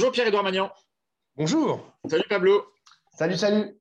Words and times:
Bonjour 0.00 0.12
Pierre-Édouard 0.12 0.44
Magnan. 0.44 0.72
Bonjour. 1.36 1.94
Salut 2.08 2.24
Pablo. 2.26 2.64
Salut, 3.18 3.36
salut. 3.36 3.78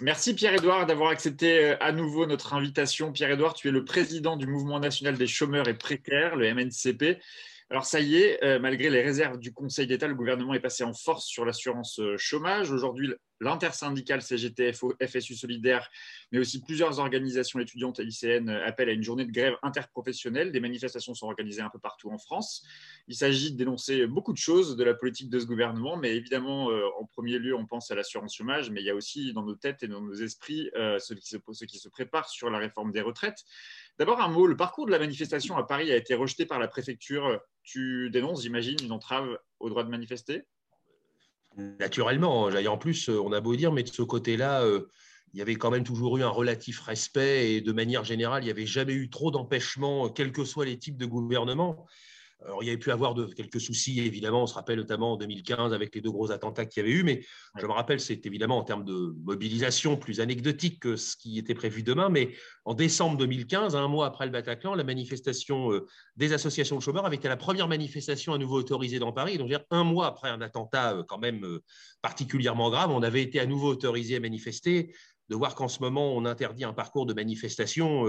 Merci 0.00 0.34
Pierre-Édouard 0.34 0.84
d'avoir 0.84 1.10
accepté 1.10 1.64
euh, 1.64 1.76
à 1.78 1.92
nouveau 1.92 2.26
notre 2.26 2.54
invitation. 2.54 3.12
Pierre-Édouard, 3.12 3.54
tu 3.54 3.68
es 3.68 3.70
le 3.70 3.84
président 3.84 4.36
du 4.36 4.48
Mouvement 4.48 4.80
national 4.80 5.16
des 5.16 5.28
chômeurs 5.28 5.68
et 5.68 5.74
précaires, 5.74 6.34
le 6.34 6.52
MNCP. 6.52 7.22
Alors 7.70 7.84
ça 7.84 8.00
y 8.00 8.16
est, 8.16 8.42
euh, 8.42 8.58
malgré 8.58 8.90
les 8.90 9.00
réserves 9.00 9.38
du 9.38 9.52
Conseil 9.52 9.86
d'État, 9.86 10.08
le 10.08 10.16
gouvernement 10.16 10.54
est 10.54 10.60
passé 10.60 10.82
en 10.82 10.92
force 10.92 11.26
sur 11.26 11.44
l'assurance 11.44 12.00
euh, 12.00 12.16
chômage. 12.18 12.72
Aujourd'hui, 12.72 13.14
l'intersyndicale 13.40 14.22
CGTF, 14.22 14.84
FSU 15.06 15.34
Solidaire, 15.34 15.88
mais 16.32 16.38
aussi 16.38 16.62
plusieurs 16.62 16.98
organisations 16.98 17.58
étudiantes 17.58 17.98
et 18.00 18.04
lycéennes 18.04 18.50
euh, 18.50 18.66
appellent 18.66 18.88
à 18.88 18.92
une 18.92 19.02
journée 19.02 19.24
de 19.24 19.32
grève 19.32 19.56
interprofessionnelle. 19.62 20.52
Des 20.52 20.60
manifestations 20.60 21.14
sont 21.14 21.26
organisées 21.26 21.62
un 21.62 21.70
peu 21.70 21.78
partout 21.78 22.10
en 22.10 22.18
France. 22.18 22.64
Il 23.08 23.16
s'agit 23.16 23.52
de 23.52 23.56
dénoncer 23.56 24.06
beaucoup 24.06 24.32
de 24.32 24.38
choses 24.38 24.76
de 24.76 24.84
la 24.84 24.94
politique 24.94 25.30
de 25.30 25.40
ce 25.40 25.46
gouvernement, 25.46 25.96
mais 25.96 26.14
évidemment, 26.16 26.66
en 26.98 27.04
premier 27.04 27.38
lieu, 27.38 27.54
on 27.54 27.66
pense 27.66 27.90
à 27.90 27.94
l'assurance 27.94 28.34
chômage, 28.34 28.70
mais 28.70 28.80
il 28.80 28.86
y 28.86 28.90
a 28.90 28.94
aussi 28.94 29.32
dans 29.32 29.42
nos 29.42 29.54
têtes 29.54 29.82
et 29.82 29.88
dans 29.88 30.00
nos 30.00 30.14
esprits 30.14 30.70
ce 30.74 31.14
qui 31.14 31.26
se, 31.26 31.38
ce 31.52 31.64
qui 31.64 31.78
se 31.78 31.88
prépare 31.88 32.28
sur 32.28 32.50
la 32.50 32.58
réforme 32.58 32.92
des 32.92 33.00
retraites. 33.00 33.44
D'abord, 33.98 34.20
un 34.20 34.28
mot. 34.28 34.46
Le 34.46 34.56
parcours 34.56 34.86
de 34.86 34.90
la 34.90 34.98
manifestation 34.98 35.56
à 35.56 35.64
Paris 35.64 35.92
a 35.92 35.96
été 35.96 36.14
rejeté 36.14 36.46
par 36.46 36.58
la 36.58 36.68
préfecture. 36.68 37.40
Tu 37.62 38.10
dénonces, 38.10 38.42
j'imagine, 38.42 38.76
une 38.82 38.92
entrave 38.92 39.38
au 39.58 39.68
droit 39.68 39.84
de 39.84 39.90
manifester? 39.90 40.44
Naturellement. 41.56 42.44
En 42.44 42.78
plus, 42.78 43.08
on 43.08 43.32
a 43.32 43.40
beau 43.40 43.56
dire, 43.56 43.72
mais 43.72 43.82
de 43.82 43.88
ce 43.88 44.02
côté-là, 44.02 44.62
euh, 44.62 44.86
il 45.32 45.38
y 45.38 45.42
avait 45.42 45.56
quand 45.56 45.70
même 45.70 45.84
toujours 45.84 46.16
eu 46.18 46.22
un 46.22 46.28
relatif 46.28 46.80
respect 46.80 47.52
et 47.52 47.60
de 47.60 47.72
manière 47.72 48.04
générale, 48.04 48.42
il 48.42 48.46
n'y 48.46 48.52
avait 48.52 48.66
jamais 48.66 48.94
eu 48.94 49.10
trop 49.10 49.30
d'empêchements, 49.30 50.08
quels 50.08 50.32
que 50.32 50.44
soient 50.44 50.64
les 50.64 50.78
types 50.78 50.96
de 50.96 51.06
gouvernements. 51.06 51.86
Alors, 52.46 52.62
il 52.62 52.66
y 52.66 52.68
avait 52.70 52.78
pu 52.78 52.90
avoir 52.90 53.14
de, 53.14 53.26
quelques 53.26 53.60
soucis, 53.60 54.00
évidemment. 54.00 54.44
On 54.44 54.46
se 54.46 54.54
rappelle 54.54 54.78
notamment 54.78 55.12
en 55.12 55.16
2015 55.16 55.74
avec 55.74 55.94
les 55.94 56.00
deux 56.00 56.10
gros 56.10 56.32
attentats 56.32 56.64
qu'il 56.64 56.82
y 56.82 56.86
avait 56.86 56.94
eu. 56.94 57.02
Mais 57.02 57.22
je 57.58 57.66
me 57.66 57.72
rappelle, 57.72 58.00
c'est 58.00 58.24
évidemment 58.24 58.58
en 58.58 58.64
termes 58.64 58.84
de 58.84 59.14
mobilisation 59.24 59.96
plus 59.96 60.20
anecdotique 60.20 60.80
que 60.80 60.96
ce 60.96 61.16
qui 61.16 61.38
était 61.38 61.54
prévu 61.54 61.82
demain. 61.82 62.08
Mais 62.08 62.34
en 62.64 62.74
décembre 62.74 63.18
2015, 63.18 63.76
un 63.76 63.88
mois 63.88 64.06
après 64.06 64.24
le 64.24 64.32
Bataclan, 64.32 64.74
la 64.74 64.84
manifestation 64.84 65.72
euh, 65.72 65.86
des 66.16 66.32
associations 66.32 66.76
de 66.76 66.82
chômeurs 66.82 67.04
avait 67.04 67.16
été 67.16 67.28
la 67.28 67.36
première 67.36 67.68
manifestation 67.68 68.32
à 68.32 68.38
nouveau 68.38 68.56
autorisée 68.56 68.98
dans 68.98 69.12
Paris. 69.12 69.36
Donc, 69.36 69.52
un 69.70 69.84
mois 69.84 70.06
après 70.06 70.30
un 70.30 70.40
attentat 70.40 70.96
euh, 70.96 71.02
quand 71.02 71.18
même 71.18 71.44
euh, 71.44 71.62
particulièrement 72.00 72.70
grave, 72.70 72.90
on 72.90 73.02
avait 73.02 73.22
été 73.22 73.38
à 73.38 73.46
nouveau 73.46 73.68
autorisé 73.68 74.16
à 74.16 74.20
manifester 74.20 74.94
de 75.28 75.36
voir 75.36 75.54
qu'en 75.54 75.68
ce 75.68 75.80
moment, 75.80 76.16
on 76.16 76.24
interdit 76.24 76.64
un 76.64 76.72
parcours 76.72 77.06
de 77.06 77.14
manifestation, 77.14 78.04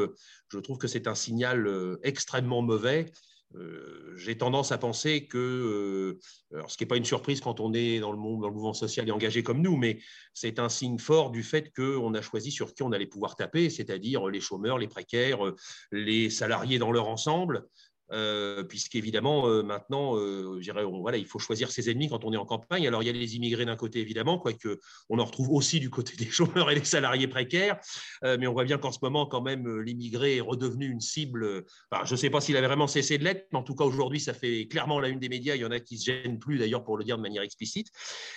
je 0.50 0.58
trouve 0.58 0.80
que 0.80 0.88
c'est 0.88 1.06
un 1.06 1.14
signal 1.14 1.70
extrêmement 2.02 2.64
mauvais. 2.64 3.12
Euh, 3.56 4.14
j'ai 4.16 4.38
tendance 4.38 4.72
à 4.72 4.78
penser 4.78 5.26
que, 5.26 5.38
euh, 5.38 6.62
ce 6.68 6.78
qui 6.78 6.84
n'est 6.84 6.88
pas 6.88 6.98
une 6.98 7.06
surprise 7.06 7.42
quand 7.42 7.60
on 7.60 7.74
est 7.74 8.00
dans 8.00 8.12
le, 8.12 8.18
monde, 8.18 8.42
dans 8.42 8.48
le 8.48 8.54
mouvement 8.54 8.74
social 8.74 9.08
et 9.08 9.12
engagé 9.12 9.44
comme 9.44 9.62
nous, 9.62 9.76
mais 9.76 10.00
c'est 10.34 10.60
un 10.60 10.70
signe 10.70 11.00
fort 11.00 11.32
du 11.32 11.44
fait 11.44 11.72
qu'on 11.76 12.14
a 12.14 12.22
choisi 12.22 12.52
sur 12.52 12.74
qui 12.74 12.84
on 12.84 12.92
allait 12.92 13.08
pouvoir 13.08 13.36
taper, 13.36 13.70
c'est-à-dire 13.70 14.28
les 14.28 14.40
chômeurs, 14.40 14.78
les 14.78 14.88
précaires, 14.88 15.46
euh, 15.46 15.56
les 15.92 16.30
salariés 16.30 16.80
dans 16.80 16.92
leur 16.92 17.08
ensemble, 17.08 17.68
euh, 18.12 18.64
puisqu'évidemment, 18.64 19.48
euh, 19.48 19.64
maintenant, 19.64 20.18
euh, 20.18 20.60
voilà, 21.00 21.18
il 21.18 21.26
faut 21.26 21.40
choisir 21.40 21.72
ses 21.72 21.90
ennemis 21.90 22.10
quand 22.10 22.26
on 22.26 22.34
est 22.34 22.38
en 22.38 22.46
campagne. 22.46 22.86
Alors, 22.88 23.04
il 23.04 23.06
y 23.06 23.10
a 23.10 23.14
les 23.14 23.36
immigrés 23.36 23.66
d'un 23.66 23.78
côté, 23.78 24.00
évidemment, 24.00 24.38
quoique 24.38 24.80
on 25.10 25.20
en 25.20 25.26
retrouve 25.26 25.52
aussi 25.52 25.80
du 25.80 25.90
côté 25.90 26.16
des 26.18 26.30
chômeurs 26.30 26.70
et 26.72 26.76
des 26.76 26.84
salariés 26.84 27.28
précaires, 27.28 27.80
mais 28.24 28.48
on 28.48 28.54
voit 28.54 28.66
bien 28.66 28.78
qu'en 28.78 28.92
ce 28.92 29.00
moment, 29.02 29.26
quand 29.26 29.42
même, 29.42 29.80
l'immigré 29.80 30.38
est 30.38 30.42
redevenu 30.42 30.90
une 30.90 31.02
cible. 31.02 31.64
je 32.06 32.12
ne 32.12 32.18
sais 32.18 32.30
pas 32.30 32.42
s'il 32.42 32.58
avait 32.58 32.68
vraiment 32.68 32.88
cessé 32.88 33.18
de 33.18 33.24
l'être, 33.24 33.48
mais 33.52 33.60
en 33.60 33.64
tout 33.64 33.76
cas, 33.76 33.86
aujourd'hui, 33.86 34.20
ça 34.20 34.34
fait 34.34 34.68
clairement 34.68 35.00
la 35.00 35.08
une 35.08 35.20
des 35.20 35.30
médias. 35.30 35.56
Il 35.56 35.62
y 35.62 35.66
en 35.66 35.72
a 35.72 35.80
qui 35.80 35.98
se 35.98 36.06
gênent 36.06 36.40
plus, 36.40 36.58
d'ailleurs, 36.58 36.84
pour 36.84 36.98
le 36.98 37.04
dire 37.04 37.18
de 37.18 37.22
manière 37.22 37.44
explicite. 37.44 37.88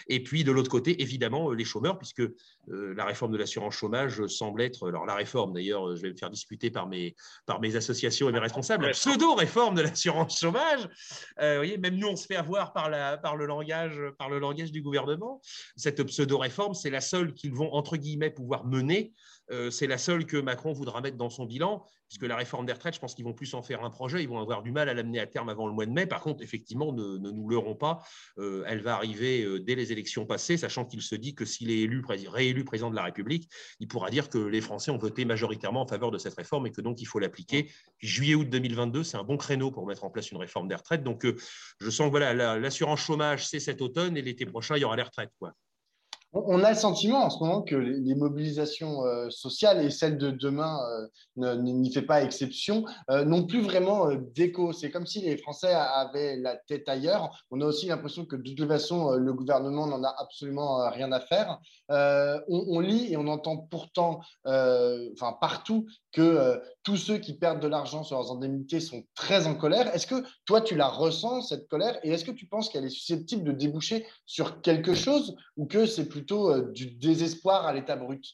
Et 0.08 0.22
puis, 0.22 0.44
de 0.44 0.52
l'autre 0.52 0.70
côté, 0.70 1.02
évidemment, 1.02 1.50
les 1.50 1.64
chômeurs, 1.64 1.98
puisque 1.98 2.22
la 2.68 3.04
réforme 3.04 3.32
de 3.32 3.38
l'assurance 3.38 3.74
chômage 3.74 4.26
semble 4.26 4.62
être, 4.62 4.88
alors 4.88 5.06
la 5.06 5.14
réforme, 5.14 5.52
d'ailleurs, 5.52 5.96
je 5.96 6.02
vais 6.02 6.10
me 6.10 6.16
faire 6.16 6.30
disputer 6.30 6.70
par 6.70 6.86
mes, 6.86 7.14
par 7.46 7.60
mes 7.60 7.76
associations 7.76 8.28
et 8.28 8.32
mes 8.32 8.38
responsables, 8.38 8.90
pseudo-réforme 8.92 9.63
de 9.72 9.82
l'assurance 9.82 10.38
chômage. 10.38 10.88
Euh, 11.40 11.56
voyez, 11.56 11.78
même 11.78 11.96
nous, 11.96 12.08
on 12.08 12.16
se 12.16 12.26
fait 12.26 12.36
avoir 12.36 12.72
par, 12.72 12.88
le 12.90 13.46
langage, 13.46 14.00
par 14.18 14.28
le 14.28 14.38
langage 14.38 14.72
du 14.72 14.82
gouvernement. 14.82 15.40
Cette 15.76 16.02
pseudo-réforme, 16.02 16.74
c'est 16.74 16.90
la 16.90 17.00
seule 17.00 17.34
qu'ils 17.34 17.54
vont, 17.54 17.72
entre 17.72 17.96
guillemets, 17.96 18.30
pouvoir 18.30 18.66
mener 18.66 19.12
euh, 19.50 19.70
c'est 19.70 19.86
la 19.86 19.98
seule 19.98 20.26
que 20.26 20.36
Macron 20.36 20.72
voudra 20.72 21.00
mettre 21.00 21.16
dans 21.16 21.28
son 21.28 21.44
bilan, 21.44 21.84
puisque 22.08 22.22
la 22.22 22.36
réforme 22.36 22.64
des 22.64 22.72
retraites, 22.72 22.94
je 22.94 23.00
pense 23.00 23.14
qu'ils 23.14 23.24
vont 23.24 23.34
plus 23.34 23.52
en 23.54 23.62
faire 23.62 23.84
un 23.84 23.90
projet, 23.90 24.22
ils 24.22 24.28
vont 24.28 24.40
avoir 24.40 24.62
du 24.62 24.72
mal 24.72 24.88
à 24.88 24.94
l'amener 24.94 25.20
à 25.20 25.26
terme 25.26 25.48
avant 25.48 25.66
le 25.66 25.74
mois 25.74 25.86
de 25.86 25.90
mai. 25.90 26.06
Par 26.06 26.22
contre, 26.22 26.42
effectivement, 26.42 26.92
ne, 26.92 27.18
nous 27.18 27.48
leurrons 27.48 27.74
pas, 27.74 28.02
euh, 28.38 28.64
elle 28.66 28.80
va 28.80 28.94
arriver 28.94 29.46
dès 29.60 29.74
les 29.74 29.92
élections 29.92 30.24
passées, 30.24 30.56
sachant 30.56 30.84
qu'il 30.84 31.02
se 31.02 31.14
dit 31.14 31.34
que 31.34 31.44
s'il 31.44 31.70
est 31.70 31.80
élu, 31.80 32.02
réélu 32.08 32.64
président 32.64 32.90
de 32.90 32.96
la 32.96 33.04
République, 33.04 33.50
il 33.80 33.88
pourra 33.88 34.10
dire 34.10 34.28
que 34.28 34.38
les 34.38 34.60
Français 34.60 34.90
ont 34.90 34.98
voté 34.98 35.24
majoritairement 35.24 35.82
en 35.82 35.86
faveur 35.86 36.10
de 36.10 36.18
cette 36.18 36.34
réforme 36.34 36.66
et 36.66 36.70
que 36.70 36.80
donc 36.80 37.00
il 37.00 37.06
faut 37.06 37.18
l'appliquer. 37.18 37.70
Juillet-août 37.98 38.48
2022, 38.48 39.02
c'est 39.02 39.16
un 39.16 39.24
bon 39.24 39.36
créneau 39.36 39.53
pour 39.58 39.86
mettre 39.86 40.04
en 40.04 40.10
place 40.10 40.30
une 40.30 40.38
réforme 40.38 40.68
des 40.68 40.74
retraites. 40.74 41.02
Donc, 41.02 41.26
je 41.80 41.90
sens 41.90 42.06
que 42.06 42.10
voilà, 42.10 42.58
l'assurance 42.58 43.00
chômage, 43.00 43.46
c'est 43.46 43.60
cet 43.60 43.80
automne 43.82 44.16
et 44.16 44.22
l'été 44.22 44.46
prochain, 44.46 44.76
il 44.76 44.80
y 44.80 44.84
aura 44.84 44.96
les 44.96 45.02
retraites. 45.02 45.30
On 46.36 46.64
a 46.64 46.70
le 46.70 46.76
sentiment 46.76 47.24
en 47.24 47.30
ce 47.30 47.38
moment 47.38 47.62
que 47.62 47.76
les 47.76 48.16
mobilisations 48.16 49.04
euh, 49.04 49.30
sociales 49.30 49.84
et 49.84 49.90
celles 49.90 50.18
de 50.18 50.32
demain 50.32 50.80
euh, 51.38 51.56
n'y 51.56 51.92
fait 51.92 52.02
pas 52.02 52.24
exception, 52.24 52.84
euh, 53.08 53.24
n'ont 53.24 53.46
plus 53.46 53.60
vraiment 53.60 54.12
d'écho. 54.34 54.72
C'est 54.72 54.90
comme 54.90 55.06
si 55.06 55.20
les 55.20 55.36
Français 55.36 55.72
avaient 55.72 56.36
la 56.36 56.56
tête 56.56 56.88
ailleurs. 56.88 57.30
On 57.52 57.60
a 57.60 57.66
aussi 57.66 57.86
l'impression 57.86 58.26
que 58.26 58.34
de 58.34 58.52
toute 58.52 58.66
façon, 58.66 59.12
le 59.12 59.32
gouvernement 59.32 59.86
n'en 59.86 60.02
a 60.02 60.12
absolument 60.18 60.90
rien 60.90 61.12
à 61.12 61.20
faire. 61.20 61.60
On, 61.88 62.80
lit 62.80 63.12
et 63.12 63.16
on 63.16 63.28
entend 63.28 63.56
pourtant, 63.56 64.20
enfin 64.44 65.36
partout, 65.40 65.86
que 66.10 66.60
tous 66.84 66.98
ceux 66.98 67.18
qui 67.18 67.36
perdent 67.36 67.60
de 67.60 67.66
l'argent 67.66 68.04
sur 68.04 68.16
leurs 68.16 68.30
indemnités 68.30 68.78
sont 68.78 69.04
très 69.14 69.46
en 69.46 69.54
colère. 69.54 69.92
Est-ce 69.94 70.06
que 70.06 70.22
toi, 70.44 70.60
tu 70.60 70.76
la 70.76 70.86
ressens, 70.86 71.40
cette 71.42 71.66
colère, 71.68 71.98
et 72.04 72.10
est-ce 72.10 72.24
que 72.24 72.30
tu 72.30 72.46
penses 72.46 72.68
qu'elle 72.68 72.84
est 72.84 72.90
susceptible 72.90 73.42
de 73.42 73.52
déboucher 73.52 74.06
sur 74.26 74.60
quelque 74.60 74.94
chose 74.94 75.34
ou 75.56 75.66
que 75.66 75.86
c'est 75.86 76.08
plutôt 76.08 76.50
euh, 76.50 76.70
du 76.72 76.90
désespoir 76.90 77.66
à 77.66 77.72
l'état 77.72 77.96
brut? 77.96 78.24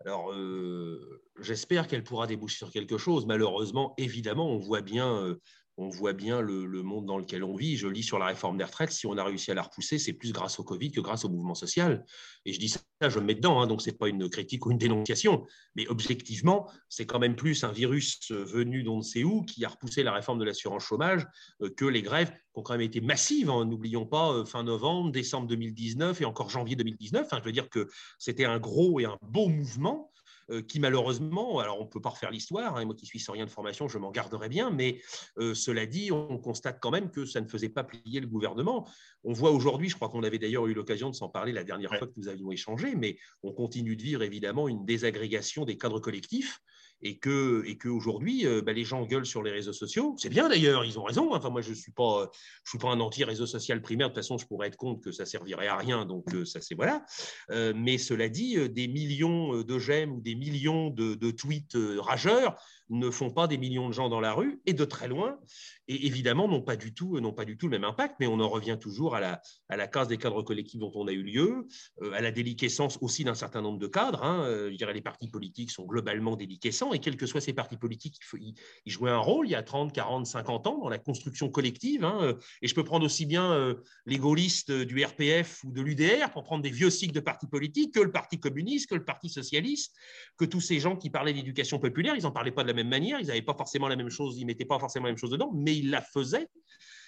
Alors, 0.00 0.32
euh, 0.32 1.22
j'espère 1.38 1.86
qu'elle 1.86 2.02
pourra 2.02 2.26
déboucher 2.26 2.56
sur 2.56 2.70
quelque 2.70 2.98
chose. 2.98 3.26
Malheureusement, 3.26 3.94
évidemment, 3.98 4.48
on 4.48 4.58
voit 4.58 4.82
bien 4.82 5.14
euh, 5.14 5.40
on 5.76 5.88
voit 5.88 6.12
bien 6.12 6.40
le, 6.40 6.66
monde 6.82 7.06
dans 7.06 7.18
lequel 7.18 7.42
on 7.42 7.56
vit. 7.56 7.76
Je 7.76 7.88
lis 7.88 8.02
sur 8.02 8.18
la 8.18 8.26
réforme 8.26 8.56
des 8.56 8.64
retraites, 8.64 8.92
si 8.92 9.06
on 9.06 9.16
a 9.16 9.24
réussi 9.24 9.50
à 9.50 9.54
la 9.54 9.62
repousser, 9.62 9.98
c'est 9.98 10.12
plus 10.12 10.32
grâce 10.32 10.60
au 10.60 10.64
Covid 10.64 10.92
que 10.92 11.00
grâce 11.00 11.24
au 11.24 11.28
mouvement 11.28 11.54
social. 11.54 12.04
Et 12.44 12.52
je 12.52 12.60
dis 12.60 12.68
ça, 12.68 12.80
je 13.00 13.18
me 13.18 13.24
mets 13.24 13.34
dedans, 13.34 13.60
hein, 13.60 13.66
donc 13.66 13.82
ce 13.82 13.90
n'est 13.90 13.96
pas 13.96 14.08
une 14.08 14.28
critique 14.28 14.66
ou 14.66 14.70
une 14.70 14.78
dénonciation. 14.78 15.46
Mais 15.74 15.86
objectivement, 15.88 16.70
c'est 16.88 17.06
quand 17.06 17.18
même 17.18 17.34
plus 17.34 17.64
un 17.64 17.72
virus 17.72 18.30
venu 18.30 18.82
d'on 18.82 18.98
ne 18.98 19.02
sait 19.02 19.24
où 19.24 19.42
qui 19.42 19.64
a 19.64 19.68
repoussé 19.68 20.02
la 20.02 20.12
réforme 20.12 20.38
de 20.38 20.44
l'assurance 20.44 20.84
chômage 20.84 21.26
euh, 21.62 21.70
que 21.70 21.84
les 21.84 22.02
grèves 22.02 22.30
qui 22.30 22.38
ont 22.54 22.62
quand 22.62 22.74
même 22.74 22.82
été 22.82 23.00
massives. 23.00 23.50
Hein. 23.50 23.64
N'oublions 23.64 24.06
pas 24.06 24.32
euh, 24.32 24.44
fin 24.44 24.62
novembre, 24.62 25.10
décembre 25.10 25.48
2019 25.48 26.20
et 26.20 26.24
encore 26.24 26.50
janvier 26.50 26.76
2019. 26.76 27.28
je 27.32 27.42
veux 27.42 27.52
dire 27.52 27.68
que 27.68 27.88
c'était 28.18 28.44
un 28.44 28.58
gros 28.58 29.00
et 29.00 29.06
un 29.06 29.18
beau 29.22 29.48
mouvement 29.48 30.10
qui 30.68 30.80
malheureusement, 30.80 31.58
alors 31.58 31.80
on 31.80 31.84
ne 31.84 31.88
peut 31.88 32.00
pas 32.00 32.10
refaire 32.10 32.30
l'histoire, 32.30 32.76
hein, 32.76 32.84
moi 32.84 32.94
qui 32.94 33.06
suis 33.06 33.20
sans 33.20 33.32
rien 33.32 33.44
de 33.44 33.50
formation, 33.50 33.88
je 33.88 33.98
m'en 33.98 34.10
garderai 34.10 34.48
bien, 34.48 34.70
mais 34.70 35.00
euh, 35.38 35.54
cela 35.54 35.86
dit, 35.86 36.12
on 36.12 36.38
constate 36.38 36.78
quand 36.80 36.90
même 36.90 37.10
que 37.10 37.24
ça 37.24 37.40
ne 37.40 37.48
faisait 37.48 37.68
pas 37.68 37.84
plier 37.84 38.20
le 38.20 38.26
gouvernement. 38.26 38.88
On 39.22 39.32
voit 39.32 39.50
aujourd'hui, 39.50 39.88
je 39.88 39.96
crois 39.96 40.08
qu'on 40.08 40.22
avait 40.22 40.38
d'ailleurs 40.38 40.66
eu 40.66 40.74
l'occasion 40.74 41.10
de 41.10 41.14
s'en 41.14 41.28
parler 41.28 41.52
la 41.52 41.64
dernière 41.64 41.94
fois 41.94 42.06
que 42.06 42.12
nous 42.16 42.28
avions 42.28 42.50
échangé, 42.52 42.94
mais 42.94 43.16
on 43.42 43.52
continue 43.52 43.96
de 43.96 44.02
vivre 44.02 44.22
évidemment 44.22 44.68
une 44.68 44.84
désagrégation 44.84 45.64
des 45.64 45.78
cadres 45.78 46.00
collectifs 46.00 46.60
et 47.04 47.18
que 47.18 47.62
et 47.66 47.76
qu'aujourd'hui, 47.76 48.46
euh, 48.46 48.62
bah, 48.62 48.72
les 48.72 48.82
gens 48.82 49.04
gueulent 49.04 49.26
sur 49.26 49.42
les 49.42 49.50
réseaux 49.50 49.74
sociaux. 49.74 50.16
C'est 50.18 50.30
bien 50.30 50.48
d'ailleurs, 50.48 50.84
ils 50.84 50.98
ont 50.98 51.04
raison. 51.04 51.34
Enfin, 51.34 51.50
moi, 51.50 51.60
je 51.60 51.74
suis, 51.74 51.92
pas, 51.92 52.30
je 52.64 52.70
suis 52.70 52.78
pas 52.78 52.88
un 52.88 52.98
anti-réseau 53.00 53.46
social 53.46 53.82
primaire. 53.82 54.08
De 54.08 54.14
toute 54.14 54.22
façon, 54.22 54.38
je 54.38 54.46
pourrais 54.46 54.68
être 54.68 54.76
compte 54.76 55.02
que 55.02 55.12
ça 55.12 55.26
servirait 55.26 55.68
à 55.68 55.76
rien. 55.76 56.06
Donc, 56.06 56.34
euh, 56.34 56.44
ça, 56.46 56.60
c'est 56.62 56.74
voilà. 56.74 57.04
Euh, 57.50 57.74
mais 57.76 57.98
cela 57.98 58.28
dit, 58.28 58.56
des 58.70 58.88
millions 58.88 59.62
de 59.62 59.78
j'aime 59.78 60.12
ou 60.12 60.20
des 60.20 60.34
millions 60.34 60.88
de, 60.90 61.30
tweets 61.30 61.76
rageurs 61.98 62.56
ne 62.90 63.10
font 63.10 63.30
pas 63.30 63.46
des 63.46 63.58
millions 63.58 63.88
de 63.88 63.94
gens 63.94 64.08
dans 64.08 64.20
la 64.20 64.32
rue 64.32 64.60
et 64.66 64.72
de 64.72 64.84
très 64.84 65.08
loin, 65.08 65.38
et 65.88 66.06
évidemment 66.06 66.48
n'ont 66.48 66.62
pas, 66.62 66.76
du 66.76 66.94
tout, 66.94 67.20
pas 67.34 67.44
du 67.44 67.56
tout 67.56 67.66
le 67.66 67.78
même 67.78 67.84
impact, 67.84 68.16
mais 68.20 68.26
on 68.26 68.40
en 68.40 68.48
revient 68.48 68.78
toujours 68.80 69.14
à 69.14 69.20
la, 69.20 69.40
à 69.68 69.76
la 69.76 69.86
case 69.86 70.08
des 70.08 70.18
cadres 70.18 70.42
collectifs 70.42 70.80
dont 70.80 70.92
on 70.94 71.06
a 71.08 71.12
eu 71.12 71.22
lieu, 71.22 71.66
euh, 72.02 72.12
à 72.12 72.20
la 72.20 72.30
déliquescence 72.30 72.98
aussi 73.00 73.24
d'un 73.24 73.34
certain 73.34 73.62
nombre 73.62 73.78
de 73.78 73.86
cadres. 73.86 74.22
Hein. 74.22 74.44
Euh, 74.44 74.70
je 74.70 74.76
dirais 74.76 74.92
les 74.92 75.02
partis 75.02 75.28
politiques 75.28 75.70
sont 75.70 75.84
globalement 75.84 76.36
déliquescents, 76.36 76.92
et 76.94 76.98
quels 76.98 77.16
que 77.16 77.26
soient 77.26 77.40
ces 77.40 77.52
partis 77.52 77.76
politiques, 77.76 78.18
ils, 78.38 78.54
jouaient 78.92 79.10
un 79.10 79.18
rôle 79.18 79.46
il 79.46 79.50
y 79.50 79.54
a 79.54 79.62
30, 79.62 79.92
40, 79.92 80.26
50 80.26 80.66
ans 80.66 80.78
dans 80.78 80.88
la 80.88 80.98
construction 80.98 81.48
collective. 81.50 82.04
Hein. 82.04 82.18
Euh, 82.22 82.34
et 82.62 82.68
je 82.68 82.74
peux 82.74 82.84
prendre 82.84 83.04
aussi 83.04 83.26
bien 83.26 83.74
les 84.06 84.18
gaullistes 84.18 84.70
du 84.70 85.04
RPF 85.04 85.62
ou 85.64 85.72
de 85.72 85.80
l'UDR 85.80 86.30
pour 86.32 86.44
prendre 86.44 86.62
des 86.62 86.70
vieux 86.70 86.90
cycles 86.90 87.14
de 87.14 87.20
partis 87.20 87.46
politiques 87.46 87.94
que 87.94 88.00
le 88.00 88.10
Parti 88.10 88.38
communiste, 88.38 88.88
que 88.88 88.94
le 88.94 89.04
Parti 89.04 89.28
socialiste, 89.28 89.94
que 90.36 90.44
tous 90.44 90.60
ces 90.60 90.80
gens 90.80 90.96
qui 90.96 91.10
parlaient 91.10 91.32
d'éducation 91.32 91.78
populaire, 91.78 92.14
ils 92.16 92.22
n'en 92.22 92.32
parlaient 92.32 92.52
pas 92.52 92.62
de 92.62 92.68
la 92.68 92.74
même 92.74 92.88
manière, 92.88 93.20
ils 93.20 93.26
n'avaient 93.26 93.42
pas 93.42 93.54
forcément 93.54 93.88
la 93.88 93.96
même 93.96 94.10
chose, 94.10 94.38
ils 94.38 94.46
mettaient 94.46 94.64
pas 94.64 94.78
forcément 94.78 95.06
la 95.06 95.12
même 95.12 95.18
chose 95.18 95.30
dedans, 95.30 95.52
mais 95.54 95.76
ils 95.76 95.90
la 95.90 96.02
faisaient. 96.02 96.48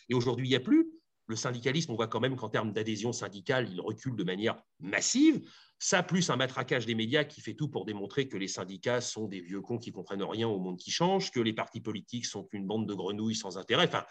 Et 0.09 0.15
aujourd'hui, 0.15 0.47
il 0.47 0.51
n'y 0.51 0.57
a 0.57 0.61
plus. 0.61 0.89
Le 1.27 1.37
syndicalisme, 1.37 1.93
on 1.93 1.97
voit 1.97 2.07
quand 2.07 2.21
même 2.21 2.37
qu'en 2.37 2.49
termes 2.49 2.73
d'adhésion 2.73 3.13
syndicale, 3.13 3.69
il 3.71 3.81
recule 3.81 4.17
de 4.17 4.25
manière 4.25 4.63
massive. 4.81 5.49
Ça, 5.79 6.03
plus 6.03 6.31
un 6.31 6.37
matraquage 6.37 6.87
des 6.87 6.95
médias 6.95 7.25
qui 7.25 7.41
fait 7.41 7.55
tout 7.55 7.69
pour 7.69 7.85
démontrer 7.85 8.29
que 8.29 8.37
les 8.37 8.49
syndicats 8.49 9.01
sont 9.01 9.27
des 9.27 9.41
vieux 9.41 9.61
cons 9.61 9.79
qui 9.79 9.93
comprennent 9.93 10.23
rien 10.23 10.49
au 10.49 10.59
monde 10.59 10.79
qui 10.79 10.91
change, 10.91 11.31
que 11.31 11.41
les 11.41 11.53
partis 11.53 11.81
politiques 11.81 12.27
sont 12.27 12.49
une 12.53 12.67
bande 12.67 12.89
de 12.89 12.95
grenouilles 12.95 13.35
sans 13.35 13.59
intérêt. 13.59 13.87
Enfin, 13.87 14.05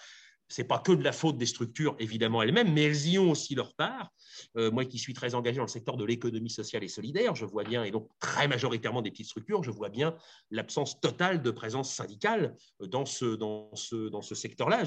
ce 0.47 0.61
n'est 0.61 0.67
pas 0.67 0.79
que 0.79 0.91
de 0.91 1.03
la 1.03 1.11
faute 1.11 1.37
des 1.37 1.45
structures, 1.45 1.95
évidemment, 1.99 2.41
elles-mêmes, 2.41 2.71
mais 2.73 2.83
elles 2.83 3.07
y 3.07 3.17
ont 3.17 3.31
aussi 3.31 3.55
leur 3.55 3.73
part. 3.75 4.11
Euh, 4.57 4.69
moi 4.71 4.85
qui 4.85 4.99
suis 4.99 5.13
très 5.13 5.33
engagé 5.33 5.57
dans 5.57 5.63
le 5.63 5.69
secteur 5.69 5.97
de 5.97 6.05
l'économie 6.05 6.49
sociale 6.49 6.83
et 6.83 6.87
solidaire, 6.87 7.35
je 7.35 7.45
vois 7.45 7.63
bien, 7.63 7.83
et 7.83 7.91
donc 7.91 8.09
très 8.19 8.47
majoritairement 8.47 9.01
des 9.01 9.11
petites 9.11 9.27
structures, 9.27 9.63
je 9.63 9.71
vois 9.71 9.89
bien 9.89 10.15
l'absence 10.51 10.99
totale 10.99 11.41
de 11.41 11.51
présence 11.51 11.93
syndicale 11.93 12.55
dans 12.79 13.05
ce, 13.05 13.25
dans 13.25 13.73
ce, 13.75 14.09
dans 14.09 14.21
ce 14.21 14.35
secteur-là. 14.35 14.83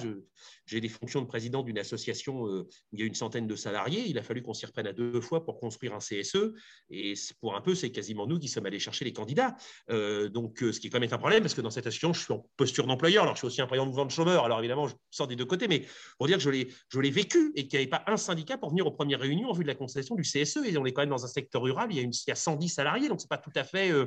J'ai 0.66 0.80
des 0.80 0.88
fonctions 0.88 1.22
de 1.22 1.26
président 1.26 1.62
d'une 1.62 1.78
association 1.78 2.46
euh, 2.46 2.68
où 2.92 2.96
il 2.96 3.00
y 3.00 3.02
a 3.02 3.06
une 3.06 3.14
centaine 3.14 3.46
de 3.46 3.56
salariés. 3.56 4.04
Il 4.06 4.18
a 4.18 4.22
fallu 4.22 4.42
qu'on 4.42 4.54
s'y 4.54 4.66
reprenne 4.66 4.86
à 4.86 4.92
deux 4.92 5.20
fois 5.20 5.44
pour 5.44 5.58
construire 5.58 5.94
un 5.94 5.98
CSE. 5.98 6.52
Et 6.90 7.14
pour 7.40 7.56
un 7.56 7.60
peu, 7.60 7.74
c'est 7.74 7.90
quasiment 7.90 8.26
nous 8.26 8.38
qui 8.38 8.48
sommes 8.48 8.66
allés 8.66 8.78
chercher 8.78 9.04
les 9.04 9.12
candidats. 9.12 9.56
Euh, 9.90 10.28
donc, 10.28 10.58
ce 10.58 10.78
qui 10.78 10.86
est 10.86 10.90
quand 10.90 11.00
même 11.00 11.12
un 11.12 11.18
problème, 11.18 11.42
parce 11.42 11.54
que 11.54 11.60
dans 11.60 11.70
cette 11.70 11.86
association, 11.86 12.12
je 12.12 12.22
suis 12.22 12.32
en 12.32 12.46
posture 12.56 12.86
d'employeur. 12.86 13.22
Alors, 13.24 13.34
je 13.34 13.40
suis 13.40 13.46
aussi 13.46 13.60
un 13.60 13.66
président 13.66 13.86
de 13.86 13.90
mouvement 13.90 14.06
de 14.06 14.10
chômeurs. 14.10 14.44
Alors, 14.44 14.58
évidemment, 14.58 14.86
je 14.86 14.94
sors 15.10 15.26
des 15.26 15.36
deux 15.36 15.47
côté, 15.48 15.68
mais 15.68 15.84
pour 16.18 16.26
dire 16.26 16.36
que 16.36 16.42
je 16.42 17.00
l'ai 17.00 17.10
vécu 17.10 17.52
et 17.56 17.66
qu'il 17.66 17.78
n'y 17.78 17.84
avait 17.84 17.90
pas 17.90 18.04
un 18.06 18.16
syndicat 18.16 18.58
pour 18.58 18.70
venir 18.70 18.86
aux 18.86 18.92
premières 18.92 19.20
réunions 19.20 19.48
en 19.48 19.52
vue 19.52 19.64
de 19.64 19.68
la 19.68 19.74
constellation 19.74 20.14
du 20.14 20.22
CSE. 20.22 20.58
Et 20.64 20.76
on 20.78 20.86
est 20.86 20.92
quand 20.92 21.02
même 21.02 21.10
dans 21.10 21.24
un 21.24 21.28
secteur 21.28 21.62
rural, 21.62 21.88
il 21.90 21.96
y 21.96 22.00
a, 22.00 22.02
une, 22.02 22.12
il 22.12 22.28
y 22.28 22.32
a 22.32 22.36
110 22.36 22.68
salariés, 22.68 23.08
donc 23.08 23.20
ce 23.20 23.24
n'est 23.24 23.28
pas 23.28 23.38
tout 23.38 23.52
à 23.56 23.64
fait 23.64 23.90
euh, 23.90 24.06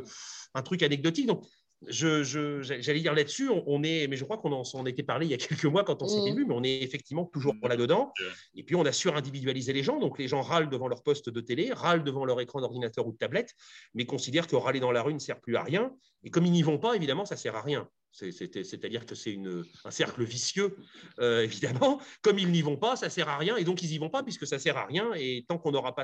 un 0.54 0.62
truc 0.62 0.84
anecdotique. 0.84 1.28
Donc, 1.28 1.44
j'allais 1.88 2.24
je, 2.24 2.92
dire 2.94 3.14
là-dessus, 3.14 3.50
on, 3.50 3.84
est, 3.84 4.08
mais 4.08 4.18
je 4.18 4.24
crois 4.24 4.38
qu'on 4.38 4.52
en, 4.52 4.64
on 4.74 4.86
était 4.86 5.04
parlé 5.04 5.26
il 5.26 5.32
y 5.32 5.34
a 5.34 5.38
quelques 5.38 5.66
mois 5.66 5.84
quand 5.84 6.02
on 6.02 6.08
s'était 6.08 6.32
mmh. 6.32 6.36
vu, 6.36 6.46
mais 6.46 6.54
on 6.54 6.64
est 6.64 6.82
effectivement 6.82 7.26
toujours 7.26 7.56
là-dedans. 7.64 8.14
Et 8.56 8.64
puis 8.64 8.76
on 8.76 8.86
a 8.86 8.92
surindividualisé 8.92 9.74
les 9.74 9.84
gens, 9.84 10.00
donc 10.00 10.20
les 10.20 10.28
gens 10.28 10.42
râlent 10.42 10.70
devant 10.70 10.88
leur 10.88 11.04
poste 11.04 11.30
de 11.30 11.42
télé, 11.42 11.72
râlent 11.74 12.04
devant 12.04 12.26
leur 12.26 12.40
écran 12.40 12.62
d'ordinateur 12.62 13.08
ou 13.08 13.12
de 13.12 13.18
tablette, 13.18 13.54
mais 13.94 14.06
considèrent 14.06 14.48
que 14.48 14.56
râler 14.56 14.80
dans 14.80 14.92
la 14.92 15.02
rue 15.02 15.14
ne 15.14 15.20
sert 15.20 15.40
plus 15.40 15.56
à 15.56 15.64
rien. 15.64 15.92
Et 16.24 16.30
comme 16.30 16.46
ils 16.46 16.52
n'y 16.52 16.62
vont 16.62 16.78
pas, 16.78 16.96
évidemment, 16.96 17.26
ça 17.26 17.36
sert 17.36 17.56
à 17.56 17.62
rien. 17.62 17.88
C'est-à-dire 18.12 19.06
que 19.06 19.16
c'est 19.16 19.38
un 19.86 19.92
cercle 19.92 20.24
vicieux, 20.24 20.76
euh, 21.20 21.44
évidemment. 21.44 22.02
Comme 22.22 22.40
ils 22.40 22.52
n'y 22.52 22.62
vont 22.62 22.78
pas, 22.78 22.96
ça 22.96 23.10
sert 23.10 23.30
à 23.30 23.38
rien, 23.38 23.56
et 23.58 23.64
donc 23.64 23.82
ils 23.82 23.90
n'y 23.90 23.98
vont 23.98 24.10
pas 24.10 24.24
puisque 24.24 24.46
ça 24.46 24.60
sert 24.60 24.78
à 24.78 24.86
rien. 24.86 25.14
Et 25.16 25.46
tant 25.48 25.58
qu'on 25.58 25.72
ne 25.72 25.78
sera 25.78 25.96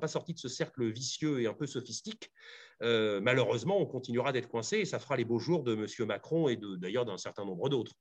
pas 0.00 0.08
sorti 0.08 0.34
de 0.34 0.38
ce 0.38 0.48
cercle 0.48 0.88
vicieux 0.90 1.40
et 1.40 1.46
un 1.46 1.54
peu 1.54 1.66
sophistique, 1.66 2.30
euh, 2.82 3.20
malheureusement, 3.20 3.78
on 3.80 3.86
continuera 3.86 4.32
d'être 4.32 4.48
coincé, 4.48 4.78
et 4.78 4.84
ça 4.84 4.98
fera 4.98 5.16
les 5.16 5.24
beaux 5.24 5.38
jours 5.38 5.62
de 5.62 5.74
M. 5.74 6.06
Macron 6.06 6.48
et 6.48 6.56
d'ailleurs 6.78 7.04
d'un 7.04 7.18
certain 7.18 7.44
nombre 7.44 7.68
d'autres. 7.68 7.92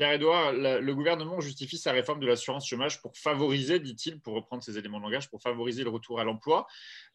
Pierre-Edouard, 0.00 0.54
le 0.54 0.94
gouvernement 0.94 1.40
justifie 1.40 1.76
sa 1.76 1.92
réforme 1.92 2.20
de 2.20 2.26
l'assurance 2.26 2.66
chômage 2.66 3.02
pour 3.02 3.14
favoriser, 3.18 3.80
dit-il, 3.80 4.18
pour 4.18 4.32
reprendre 4.32 4.62
ses 4.62 4.78
éléments 4.78 4.96
de 4.96 5.02
langage, 5.02 5.28
pour 5.28 5.42
favoriser 5.42 5.84
le 5.84 5.90
retour 5.90 6.18
à 6.18 6.24
l'emploi. 6.24 6.66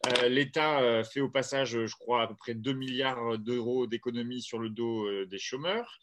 Euh, 0.06 0.28
L'État 0.28 0.82
euh, 0.82 1.02
fait 1.02 1.18
au 1.18 1.28
passage, 1.28 1.84
je 1.84 1.96
crois, 1.96 2.22
à 2.22 2.28
peu 2.28 2.36
près 2.36 2.54
2 2.54 2.72
milliards 2.74 3.38
d'euros 3.38 3.88
d'économies 3.88 4.40
sur 4.40 4.60
le 4.60 4.70
dos 4.70 5.04
euh, 5.04 5.26
des 5.26 5.38
chômeurs. 5.38 5.98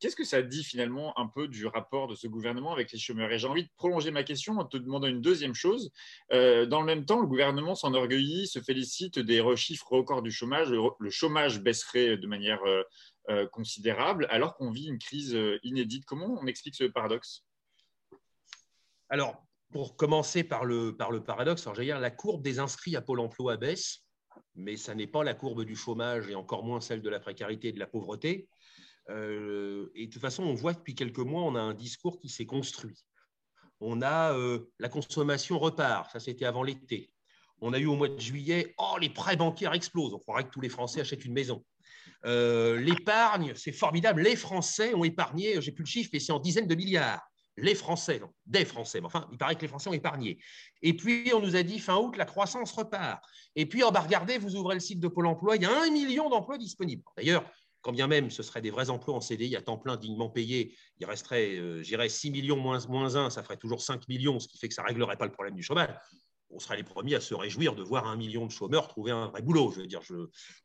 Qu'est-ce 0.00 0.16
que 0.16 0.24
ça 0.24 0.42
dit 0.42 0.64
finalement 0.64 1.16
un 1.16 1.28
peu 1.28 1.46
du 1.46 1.64
rapport 1.64 2.08
de 2.08 2.16
ce 2.16 2.26
gouvernement 2.26 2.72
avec 2.72 2.90
les 2.90 2.98
chômeurs? 2.98 3.30
Et 3.30 3.38
j'ai 3.38 3.46
envie 3.46 3.62
de 3.62 3.70
prolonger 3.76 4.10
ma 4.10 4.24
question 4.24 4.58
en 4.58 4.64
te 4.64 4.76
demandant 4.76 5.06
une 5.06 5.22
deuxième 5.22 5.54
chose. 5.54 5.90
dans 6.30 6.80
le 6.80 6.84
même 6.84 7.06
temps, 7.06 7.20
le 7.20 7.26
gouvernement 7.26 7.74
s'enorgueillit, 7.74 8.46
se 8.46 8.58
félicite 8.58 9.18
des 9.18 9.42
chiffres 9.56 9.90
records 9.90 10.20
du 10.20 10.30
chômage. 10.30 10.68
Le, 10.70 11.10
chômage 11.10 11.60
baisserait 11.62 12.18
de 12.18 12.26
manière 12.26 12.62
euh, 12.66 12.82
considérable, 13.52 14.26
alors 14.30 14.54
qu'on 14.56 14.70
vit 14.70 14.86
une 14.86 14.98
crise 14.98 15.34
euh, 15.34 15.58
inédite. 15.62 16.04
Comment 16.04 16.38
on 16.40 16.46
explique 16.46 16.76
ce 16.76 16.84
paradoxe? 16.84 17.44
Alors, 19.08 19.44
pour 19.72 19.96
commencer 19.96 20.44
par 20.44 20.64
le, 20.64 20.96
par 20.96 21.10
le 21.10 21.22
paradoxe, 21.22 21.66
alors, 21.66 21.78
dire, 21.78 21.98
la 21.98 22.10
courbe 22.10 22.42
des 22.42 22.58
inscrits 22.58 22.96
à 22.96 23.02
Pôle 23.02 23.20
emploi 23.20 23.56
baisse, 23.56 24.04
mais 24.54 24.76
ça 24.76 24.94
n'est 24.94 25.06
pas 25.06 25.24
la 25.24 25.34
courbe 25.34 25.64
du 25.64 25.74
chômage 25.74 26.28
et 26.28 26.34
encore 26.34 26.64
moins 26.64 26.80
celle 26.80 27.02
de 27.02 27.10
la 27.10 27.20
précarité 27.20 27.68
et 27.68 27.72
de 27.72 27.78
la 27.78 27.86
pauvreté. 27.86 28.48
Euh, 29.08 29.90
et 29.94 30.06
de 30.06 30.12
toute 30.12 30.22
façon, 30.22 30.44
on 30.44 30.54
voit 30.54 30.74
depuis 30.74 30.94
quelques 30.94 31.18
mois, 31.18 31.42
on 31.42 31.54
a 31.54 31.60
un 31.60 31.74
discours 31.74 32.18
qui 32.18 32.28
s'est 32.28 32.46
construit. 32.46 33.06
On 33.80 34.02
a 34.02 34.34
la 34.78 34.88
consommation 34.88 35.58
repart, 35.58 36.10
ça 36.10 36.18
c'était 36.18 36.46
avant 36.46 36.62
l'été. 36.62 37.12
On 37.60 37.72
a 37.72 37.78
eu 37.78 37.86
au 37.86 37.96
mois 37.96 38.08
de 38.08 38.18
juillet, 38.18 38.74
oh, 38.78 38.96
les 39.00 39.10
prêts 39.10 39.36
bancaires 39.36 39.74
explosent. 39.74 40.14
On 40.14 40.18
croirait 40.18 40.44
que 40.44 40.50
tous 40.50 40.60
les 40.60 40.68
Français 40.68 41.00
achètent 41.00 41.24
une 41.24 41.32
maison. 41.32 41.64
Euh, 42.24 42.80
l'épargne, 42.80 43.52
c'est 43.54 43.72
formidable. 43.72 44.22
Les 44.22 44.36
Français 44.36 44.94
ont 44.94 45.04
épargné, 45.04 45.60
j'ai 45.60 45.72
plus 45.72 45.84
le 45.84 45.88
chiffre, 45.88 46.10
mais 46.12 46.20
c'est 46.20 46.32
en 46.32 46.40
dizaines 46.40 46.66
de 46.66 46.74
milliards. 46.74 47.22
Les 47.58 47.74
Français, 47.74 48.18
non, 48.18 48.28
des 48.44 48.64
Français. 48.66 49.00
Mais 49.00 49.06
enfin, 49.06 49.26
il 49.32 49.38
paraît 49.38 49.56
que 49.56 49.62
les 49.62 49.68
Français 49.68 49.88
ont 49.88 49.94
épargné. 49.94 50.38
Et 50.82 50.94
puis, 50.94 51.30
on 51.34 51.40
nous 51.40 51.56
a 51.56 51.62
dit 51.62 51.78
fin 51.78 51.96
août, 51.96 52.16
la 52.16 52.26
croissance 52.26 52.72
repart. 52.72 53.22
Et 53.54 53.64
puis, 53.64 53.82
on 53.82 53.90
va 53.90 54.00
regarder, 54.00 54.36
vous 54.36 54.56
ouvrez 54.56 54.74
le 54.74 54.80
site 54.80 55.00
de 55.00 55.08
Pôle 55.08 55.26
emploi, 55.26 55.56
il 55.56 55.62
y 55.62 55.66
a 55.66 55.82
un 55.82 55.90
million 55.90 56.28
d'emplois 56.28 56.58
disponibles. 56.58 57.02
D'ailleurs, 57.16 57.44
quand 57.86 57.92
bien 57.92 58.08
même 58.08 58.32
ce 58.32 58.42
serait 58.42 58.60
des 58.60 58.72
vrais 58.72 58.90
emplois 58.90 59.14
en 59.14 59.20
CDI 59.20 59.54
à 59.54 59.62
temps 59.62 59.78
plein 59.78 59.96
dignement 59.96 60.28
payés, 60.28 60.76
il 60.98 61.06
resterait, 61.06 61.56
euh, 61.56 61.84
j'irais, 61.84 62.08
6 62.08 62.32
millions 62.32 62.56
moins, 62.56 62.84
moins 62.88 63.14
1, 63.14 63.30
ça 63.30 63.44
ferait 63.44 63.56
toujours 63.56 63.80
5 63.80 64.08
millions, 64.08 64.40
ce 64.40 64.48
qui 64.48 64.58
fait 64.58 64.66
que 64.66 64.74
ça 64.74 64.82
ne 64.82 64.88
réglerait 64.88 65.16
pas 65.16 65.24
le 65.24 65.30
problème 65.30 65.54
du 65.54 65.62
chômage 65.62 65.94
on 66.50 66.58
sera 66.58 66.76
les 66.76 66.84
premiers 66.84 67.14
à 67.14 67.20
se 67.20 67.34
réjouir 67.34 67.74
de 67.74 67.82
voir 67.82 68.06
un 68.06 68.16
million 68.16 68.46
de 68.46 68.50
chômeurs 68.50 68.88
trouver 68.88 69.10
un 69.10 69.28
vrai 69.28 69.42
boulot. 69.42 69.72
Je 69.72 69.80
veux 69.80 69.86
dire, 69.86 70.02
je, 70.02 70.14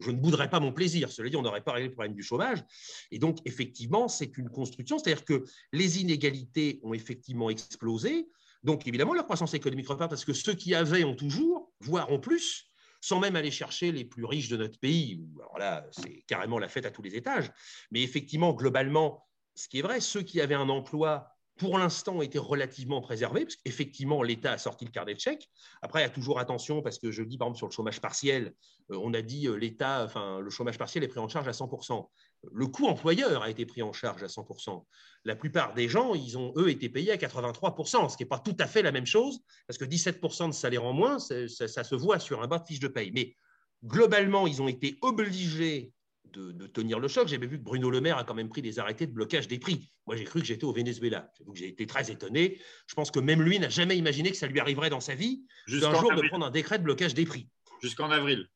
ne 0.09 0.15
bouderai 0.15 0.49
pas 0.49 0.59
mon 0.59 0.71
plaisir. 0.71 1.11
Cela 1.11 1.29
dit, 1.29 1.35
on 1.35 1.41
n'aurait 1.41 1.63
pas 1.63 1.73
réglé 1.73 1.89
le 1.89 1.93
problème 1.93 2.13
du 2.13 2.23
chômage. 2.23 2.63
Et 3.11 3.19
donc, 3.19 3.39
effectivement, 3.45 4.07
c'est 4.07 4.37
une 4.37 4.49
construction. 4.49 4.99
C'est-à-dire 4.99 5.25
que 5.25 5.43
les 5.73 6.01
inégalités 6.01 6.79
ont 6.83 6.93
effectivement 6.93 7.49
explosé. 7.49 8.29
Donc, 8.63 8.87
évidemment, 8.87 9.13
la 9.13 9.23
croissance 9.23 9.53
économique 9.53 9.87
repart 9.87 10.09
parce 10.09 10.25
que 10.25 10.33
ceux 10.33 10.53
qui 10.53 10.75
avaient 10.75 11.03
ont 11.03 11.15
toujours, 11.15 11.73
voire 11.79 12.11
ont 12.11 12.19
plus, 12.19 12.71
sans 13.01 13.19
même 13.19 13.35
aller 13.35 13.51
chercher 13.51 13.91
les 13.91 14.05
plus 14.05 14.25
riches 14.25 14.49
de 14.49 14.57
notre 14.57 14.79
pays. 14.79 15.25
Alors 15.39 15.57
là, 15.57 15.87
c'est 15.91 16.21
carrément 16.27 16.59
la 16.59 16.69
fête 16.69 16.85
à 16.85 16.91
tous 16.91 17.01
les 17.01 17.15
étages. 17.15 17.51
Mais 17.89 18.03
effectivement, 18.03 18.53
globalement, 18.53 19.25
ce 19.55 19.67
qui 19.67 19.79
est 19.79 19.81
vrai, 19.81 19.99
ceux 19.99 20.21
qui 20.21 20.39
avaient 20.39 20.55
un 20.55 20.69
emploi 20.69 21.30
pour 21.57 21.77
l'instant, 21.77 22.21
été 22.21 22.39
relativement 22.39 23.01
préservés, 23.01 23.41
parce 23.41 23.55
qu'effectivement, 23.55 24.23
l'État 24.23 24.53
a 24.53 24.57
sorti 24.57 24.85
le 24.85 24.91
carnet 24.91 25.13
de 25.13 25.19
chèques. 25.19 25.47
Après, 25.81 25.99
il 25.99 26.03
y 26.03 26.05
a 26.05 26.09
toujours 26.09 26.39
attention, 26.39 26.81
parce 26.81 26.97
que 26.97 27.11
je 27.11 27.21
dis, 27.23 27.37
par 27.37 27.47
exemple, 27.47 27.57
sur 27.57 27.67
le 27.67 27.71
chômage 27.71 28.01
partiel, 28.01 28.53
euh, 28.91 28.97
on 29.01 29.13
a 29.13 29.21
dit, 29.21 29.47
euh, 29.47 29.55
l'État, 29.55 30.03
enfin, 30.03 30.39
le 30.39 30.49
chômage 30.49 30.77
partiel 30.77 31.03
est 31.03 31.07
pris 31.07 31.19
en 31.19 31.27
charge 31.27 31.47
à 31.47 31.53
100%. 31.53 32.09
Le 32.51 32.67
coût 32.67 32.87
employeur 32.87 33.43
a 33.43 33.49
été 33.49 33.65
pris 33.65 33.83
en 33.83 33.93
charge 33.93 34.23
à 34.23 34.27
100%. 34.27 34.85
La 35.23 35.35
plupart 35.35 35.73
des 35.73 35.87
gens, 35.87 36.15
ils 36.15 36.37
ont, 36.37 36.51
eux, 36.55 36.69
été 36.69 36.89
payés 36.89 37.11
à 37.11 37.17
83%, 37.17 38.09
ce 38.09 38.17
qui 38.17 38.23
n'est 38.23 38.29
pas 38.29 38.39
tout 38.39 38.55
à 38.57 38.65
fait 38.65 38.81
la 38.81 38.91
même 38.91 39.05
chose, 39.05 39.39
parce 39.67 39.77
que 39.77 39.85
17% 39.85 40.47
de 40.47 40.53
salaire 40.53 40.83
en 40.83 40.93
moins, 40.93 41.19
ça, 41.19 41.47
ça, 41.47 41.83
se 41.83 41.95
voit 41.95 42.19
sur 42.19 42.41
un 42.41 42.47
bas 42.47 42.57
de 42.57 42.65
fiche 42.65 42.79
de 42.79 42.87
paye. 42.87 43.11
Mais 43.13 43.35
globalement, 43.83 44.47
ils 44.47 44.61
ont 44.61 44.67
été 44.67 44.97
obligés 45.01 45.93
de, 46.33 46.67
tenir 46.67 46.99
le 46.99 47.07
choc. 47.07 47.27
J'avais 47.27 47.47
vu 47.47 47.57
que 47.57 47.63
Bruno 47.63 47.89
Le 47.89 48.01
Maire 48.01 48.17
a 48.17 48.23
quand 48.23 48.33
même 48.33 48.49
pris 48.49 48.61
des 48.61 48.79
arrêtés 48.79 49.07
de 49.07 49.11
blocage 49.11 49.47
des 49.47 49.59
prix. 49.59 49.91
Moi, 50.07 50.15
j'ai 50.15 50.23
cru 50.23 50.39
que 50.39 50.45
j'étais 50.45 50.63
au 50.63 50.73
Venezuela. 50.73 51.31
J'ai 51.53 51.67
été 51.67 51.85
très 51.85 52.11
étonné. 52.11 52.59
Je 52.87 52.95
pense 52.95 53.11
que 53.11 53.19
même 53.19 53.41
lui 53.41 53.59
n'a 53.59 53.69
jamais 53.69 53.97
imaginé 53.97 54.31
que 54.31 54.37
ça 54.37 54.47
lui 54.47 54.59
arriverait 54.59 54.89
dans 54.89 54.99
sa 54.99 55.15
vie 55.15 55.43
un 55.67 55.93
jour 55.93 56.13
de 56.13 56.27
prendre 56.27 56.45
un 56.45 56.51
décret 56.51 56.79
de 56.79 56.83
blocage 56.83 57.13
des 57.13 57.25
prix. 57.25 57.47
Jusqu'en 57.81 58.11
avril. 58.11 58.47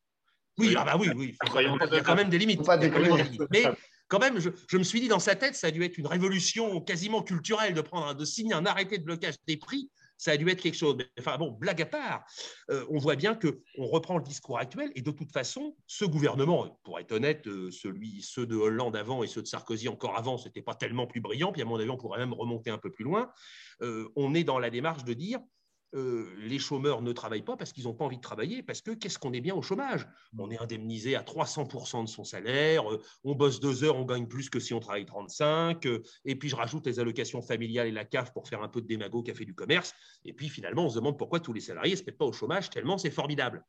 Oui, 0.58 0.74
ah 0.76 0.84
bah 0.84 0.96
oui, 0.98 1.10
oui. 1.14 1.36
Il 1.44 1.62
y 1.62 1.96
a 1.96 2.00
quand 2.00 2.14
même 2.14 2.30
des 2.30 2.38
limites. 2.38 2.60
Mais 3.50 3.64
quand 4.08 4.18
même, 4.18 4.38
je, 4.38 4.50
je, 4.68 4.76
me 4.78 4.84
suis 4.84 5.00
dit 5.00 5.08
dans 5.08 5.18
sa 5.18 5.34
tête, 5.34 5.54
ça 5.54 5.66
a 5.66 5.70
dû 5.70 5.82
être 5.82 5.98
une 5.98 6.06
révolution 6.06 6.80
quasiment 6.80 7.22
culturelle 7.22 7.74
de 7.74 7.80
prendre, 7.80 8.14
de 8.14 8.24
signer 8.24 8.54
un 8.54 8.64
arrêté 8.64 8.98
de 8.98 9.04
blocage 9.04 9.34
des 9.46 9.56
prix 9.56 9.90
ça 10.18 10.32
a 10.32 10.36
dû 10.36 10.48
être 10.48 10.62
quelque 10.62 10.76
chose. 10.76 10.96
enfin 11.18 11.36
bon, 11.38 11.52
blague 11.52 11.82
à 11.82 11.86
part, 11.86 12.24
euh, 12.70 12.84
on 12.90 12.98
voit 12.98 13.16
bien 13.16 13.34
qu'on 13.34 13.86
reprend 13.86 14.18
le 14.18 14.24
discours 14.24 14.58
actuel 14.58 14.90
et 14.94 15.02
de 15.02 15.10
toute 15.10 15.32
façon, 15.32 15.76
ce 15.86 16.04
gouvernement, 16.04 16.80
pour 16.84 16.98
être 16.98 17.12
honnête, 17.12 17.46
euh, 17.46 17.70
celui, 17.70 18.22
ceux 18.22 18.46
de 18.46 18.56
Hollande 18.56 18.96
avant 18.96 19.22
et 19.22 19.26
ceux 19.26 19.42
de 19.42 19.46
Sarkozy 19.46 19.88
encore 19.88 20.16
avant, 20.16 20.38
ce 20.38 20.46
n'était 20.46 20.62
pas 20.62 20.74
tellement 20.74 21.06
plus 21.06 21.20
brillant, 21.20 21.52
puis 21.52 21.62
à 21.62 21.64
mon 21.64 21.76
avis, 21.76 21.90
on 21.90 21.96
pourrait 21.96 22.18
même 22.18 22.32
remonter 22.32 22.70
un 22.70 22.78
peu 22.78 22.90
plus 22.90 23.04
loin. 23.04 23.30
Euh, 23.82 24.08
on 24.16 24.34
est 24.34 24.44
dans 24.44 24.58
la 24.58 24.70
démarche 24.70 25.04
de 25.04 25.12
dire 25.12 25.40
euh, 25.96 26.26
les 26.38 26.58
chômeurs 26.58 27.00
ne 27.00 27.10
travaillent 27.12 27.44
pas 27.44 27.56
parce 27.56 27.72
qu'ils 27.72 27.84
n'ont 27.84 27.94
pas 27.94 28.04
envie 28.04 28.18
de 28.18 28.22
travailler, 28.22 28.62
parce 28.62 28.82
que 28.82 28.90
qu'est-ce 28.90 29.18
qu'on 29.18 29.32
est 29.32 29.40
bien 29.40 29.54
au 29.54 29.62
chômage? 29.62 30.06
On 30.38 30.50
est 30.50 30.58
indemnisé 30.58 31.16
à 31.16 31.22
300% 31.22 32.04
de 32.04 32.08
son 32.08 32.22
salaire, 32.22 32.92
euh, 32.92 33.02
on 33.24 33.34
bosse 33.34 33.60
deux 33.60 33.82
heures, 33.82 33.96
on 33.96 34.04
gagne 34.04 34.26
plus 34.26 34.50
que 34.50 34.60
si 34.60 34.74
on 34.74 34.80
travaille 34.80 35.06
35, 35.06 35.86
euh, 35.86 36.02
et 36.26 36.36
puis 36.36 36.50
je 36.50 36.56
rajoute 36.56 36.86
les 36.86 37.00
allocations 37.00 37.40
familiales 37.40 37.86
et 37.86 37.92
la 37.92 38.04
CAF 38.04 38.34
pour 38.34 38.46
faire 38.46 38.62
un 38.62 38.68
peu 38.68 38.82
de 38.82 38.86
démago 38.86 39.24
fait 39.34 39.46
du 39.46 39.54
commerce, 39.54 39.94
et 40.26 40.34
puis 40.34 40.50
finalement 40.50 40.84
on 40.84 40.90
se 40.90 40.96
demande 40.96 41.18
pourquoi 41.18 41.40
tous 41.40 41.54
les 41.54 41.60
salariés 41.60 41.92
ne 41.92 41.96
se 41.96 42.04
mettent 42.04 42.18
pas 42.18 42.26
au 42.26 42.32
chômage, 42.32 42.68
tellement 42.68 42.98
c'est 42.98 43.10
formidable. 43.10 43.64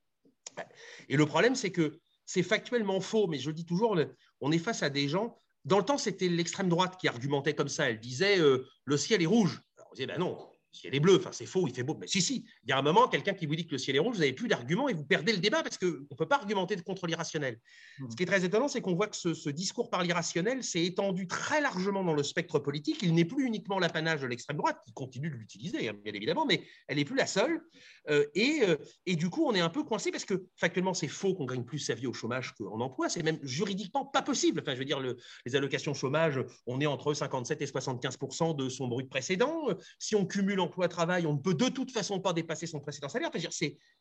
Et 1.07 1.15
le 1.15 1.25
problème, 1.25 1.55
c'est 1.55 1.71
que 1.71 1.99
c'est 2.25 2.43
factuellement 2.43 2.99
faux, 2.99 3.27
mais 3.27 3.37
je 3.37 3.51
dis 3.51 3.65
toujours, 3.65 3.95
on 4.41 4.51
est 4.51 4.57
face 4.57 4.83
à 4.83 4.89
des 4.89 5.07
gens, 5.07 5.39
dans 5.63 5.77
le 5.77 5.85
temps 5.85 5.97
c'était 5.97 6.27
l'extrême 6.27 6.67
droite 6.67 6.97
qui 6.99 7.07
argumentait 7.07 7.53
comme 7.53 7.69
ça, 7.69 7.89
elle 7.89 7.99
disait 7.99 8.37
le 8.37 8.97
ciel 8.97 9.21
est 9.21 9.27
rouge. 9.27 9.61
Alors 9.77 9.89
on 9.91 9.93
disait, 9.93 10.07
ben 10.07 10.19
non, 10.19 10.37
le 10.73 10.77
ciel 10.77 10.95
est 10.95 10.99
bleu, 10.99 11.17
enfin 11.17 11.31
c'est 11.31 11.45
faux, 11.45 11.67
il 11.67 11.73
fait 11.73 11.83
beau. 11.83 11.97
Mais 11.99 12.07
si, 12.07 12.21
si, 12.21 12.45
il 12.63 12.69
y 12.69 12.71
a 12.71 12.77
un 12.77 12.81
moment, 12.81 13.07
quelqu'un 13.07 13.33
qui 13.33 13.45
vous 13.45 13.55
dit 13.55 13.65
que 13.65 13.71
le 13.71 13.77
ciel 13.77 13.95
est 13.95 13.99
rouge, 13.99 14.15
vous 14.15 14.21
n'avez 14.21 14.33
plus 14.33 14.47
d'argument 14.47 14.89
et 14.89 14.93
vous 14.93 15.05
perdez 15.05 15.31
le 15.31 15.39
débat 15.39 15.63
parce 15.63 15.77
qu'on 15.77 15.85
ne 15.85 16.15
peut 16.15 16.27
pas 16.27 16.37
argumenter 16.37 16.75
contre 16.77 17.07
l'irrationnel. 17.07 17.59
Mmh. 17.99 18.11
Ce 18.11 18.15
qui 18.15 18.23
est 18.23 18.25
très 18.25 18.43
étonnant, 18.45 18.67
c'est 18.67 18.81
qu'on 18.81 18.95
voit 18.95 19.07
que 19.07 19.15
ce, 19.15 19.49
discours 19.49 19.89
par 19.89 20.03
l'irrationnel 20.03 20.63
s'est 20.63 20.85
étendu 20.85 21.27
très 21.27 21.61
largement 21.61 22.03
dans 22.03 22.13
le 22.13 22.23
spectre 22.23 22.59
politique. 22.59 22.99
Il 23.01 23.13
n'est 23.13 23.25
plus 23.25 23.45
uniquement 23.45 23.79
l'apanage 23.79 24.21
de 24.21 24.27
l'extrême 24.27 24.57
droite, 24.57 24.79
qui 24.85 24.93
continue 24.93 25.29
de 25.29 25.35
l'utiliser, 25.35 25.89
hein, 25.89 25.93
bien 26.03 26.13
évidemment, 26.13 26.45
mais 26.45 26.63
elle 26.87 26.97
n'est 26.97 27.05
plus 27.05 27.15
la 27.15 27.27
seule. 27.27 27.61
Euh, 28.09 28.25
et, 28.35 28.59
euh, 28.63 28.75
et, 29.05 29.15
du 29.15 29.29
coup, 29.29 29.45
on 29.45 29.53
est 29.53 29.59
un 29.59 29.69
peu 29.69 29.83
coincé 29.83 30.11
parce 30.11 30.25
que 30.25 30.45
factuellement, 30.55 30.93
c'est 30.93 31.07
faux 31.07 31.33
qu'on 31.33 31.45
gagne 31.45 31.63
plus 31.63 31.79
sa 31.79 31.93
vie 31.93 32.07
au 32.07 32.13
chômage 32.13 32.53
qu'en 32.53 32.79
emploi. 32.79 33.09
C'est 33.09 33.23
même 33.23 33.39
juridiquement 33.43 34.05
pas 34.05 34.21
possible. 34.21 34.61
Enfin, 34.61 34.73
je 34.73 34.79
veux 34.79 34.85
dire, 34.85 35.01
les 35.45 35.55
allocations 35.55 35.93
chômage, 35.93 36.39
on 36.65 36.79
est 36.79 36.85
entre 36.85 37.13
57 37.13 37.61
et 37.61 37.65
75% 37.65 38.55
de 38.55 38.69
son 38.69 38.87
brut 38.87 39.09
précédent. 39.09 39.67
Si 39.99 40.15
on 40.15 40.25
cumule 40.25 40.56
emploi-travail, 40.59 41.25
on 41.25 41.33
ne 41.33 41.39
peut 41.39 41.53
de 41.53 41.69
toute 41.69 41.91
façon 41.91 42.19
pas 42.19 42.33
dépasser 42.33 42.67
son 42.67 42.79
précédent 42.79 43.09
salaire. 43.09 43.31